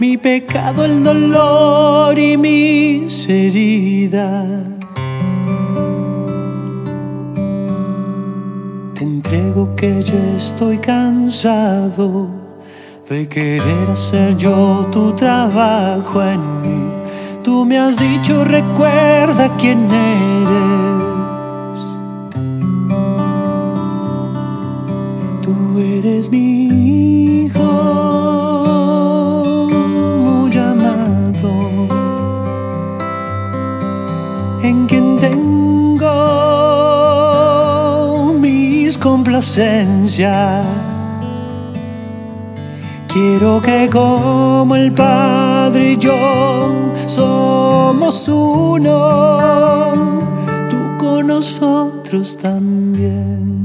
Mi 0.00 0.16
pecado, 0.16 0.84
el 0.84 1.04
dolor 1.04 2.18
y 2.18 2.36
mis 2.36 3.28
heridas. 3.28 4.64
Te 8.94 9.04
entrego 9.04 9.76
que 9.76 10.02
ya 10.02 10.36
estoy 10.36 10.78
cansado 10.78 12.28
de 13.08 13.28
querer 13.28 13.90
hacer 13.92 14.36
yo 14.36 14.88
tu 14.90 15.12
trabajo 15.12 16.20
en 16.20 16.40
mí. 16.62 16.82
Tú 17.44 17.64
me 17.64 17.78
has 17.78 17.96
dicho, 17.96 18.44
recuerda 18.44 19.56
quién 19.56 19.78
eres. 19.84 20.83
Tú 25.54 25.78
eres 25.78 26.30
mi 26.30 27.44
hijo 27.44 27.62
muy 30.24 30.56
amado, 30.56 31.52
en 34.62 34.86
quien 34.86 35.16
tengo 35.20 36.10
mis 38.40 38.98
complacencias. 38.98 40.66
Quiero 43.06 43.62
que 43.62 43.88
como 43.92 44.74
el 44.74 44.92
Padre 44.92 45.92
y 45.92 45.96
yo 45.98 46.90
somos 47.06 48.26
uno, 48.26 49.92
tú 50.68 50.76
con 50.98 51.28
nosotros 51.28 52.36
también. 52.36 53.63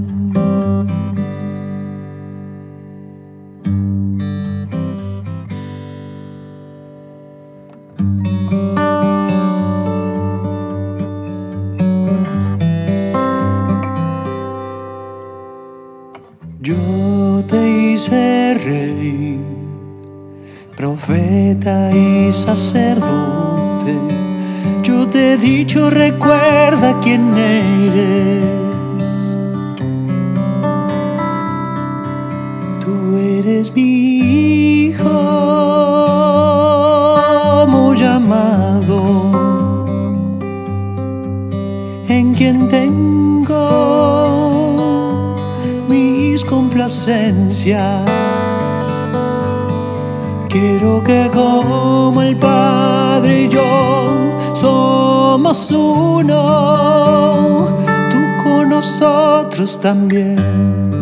Y 21.61 22.31
sacerdote. 22.31 23.97
Yo 24.83 25.07
te 25.07 25.33
he 25.33 25.37
dicho, 25.37 25.89
recuerda 25.89 26.97
quién 27.01 27.33
eres. 27.37 28.45
Tú 32.83 33.17
eres 33.17 33.73
mi 33.75 34.87
hijo 34.87 35.09
muy 37.67 38.01
amado, 38.03 39.01
en 42.07 42.33
quien 42.33 42.69
tengo 42.69 43.57
mis 45.89 46.45
complacencias. 46.45 48.28
Que 51.09 51.27
como 51.33 52.21
el 52.21 52.37
Padre 52.37 53.45
y 53.45 53.49
yo 53.49 54.37
somos 54.53 55.71
uno, 55.71 57.65
tú 58.11 58.17
con 58.43 58.69
nosotros 58.69 59.79
también. 59.79 60.98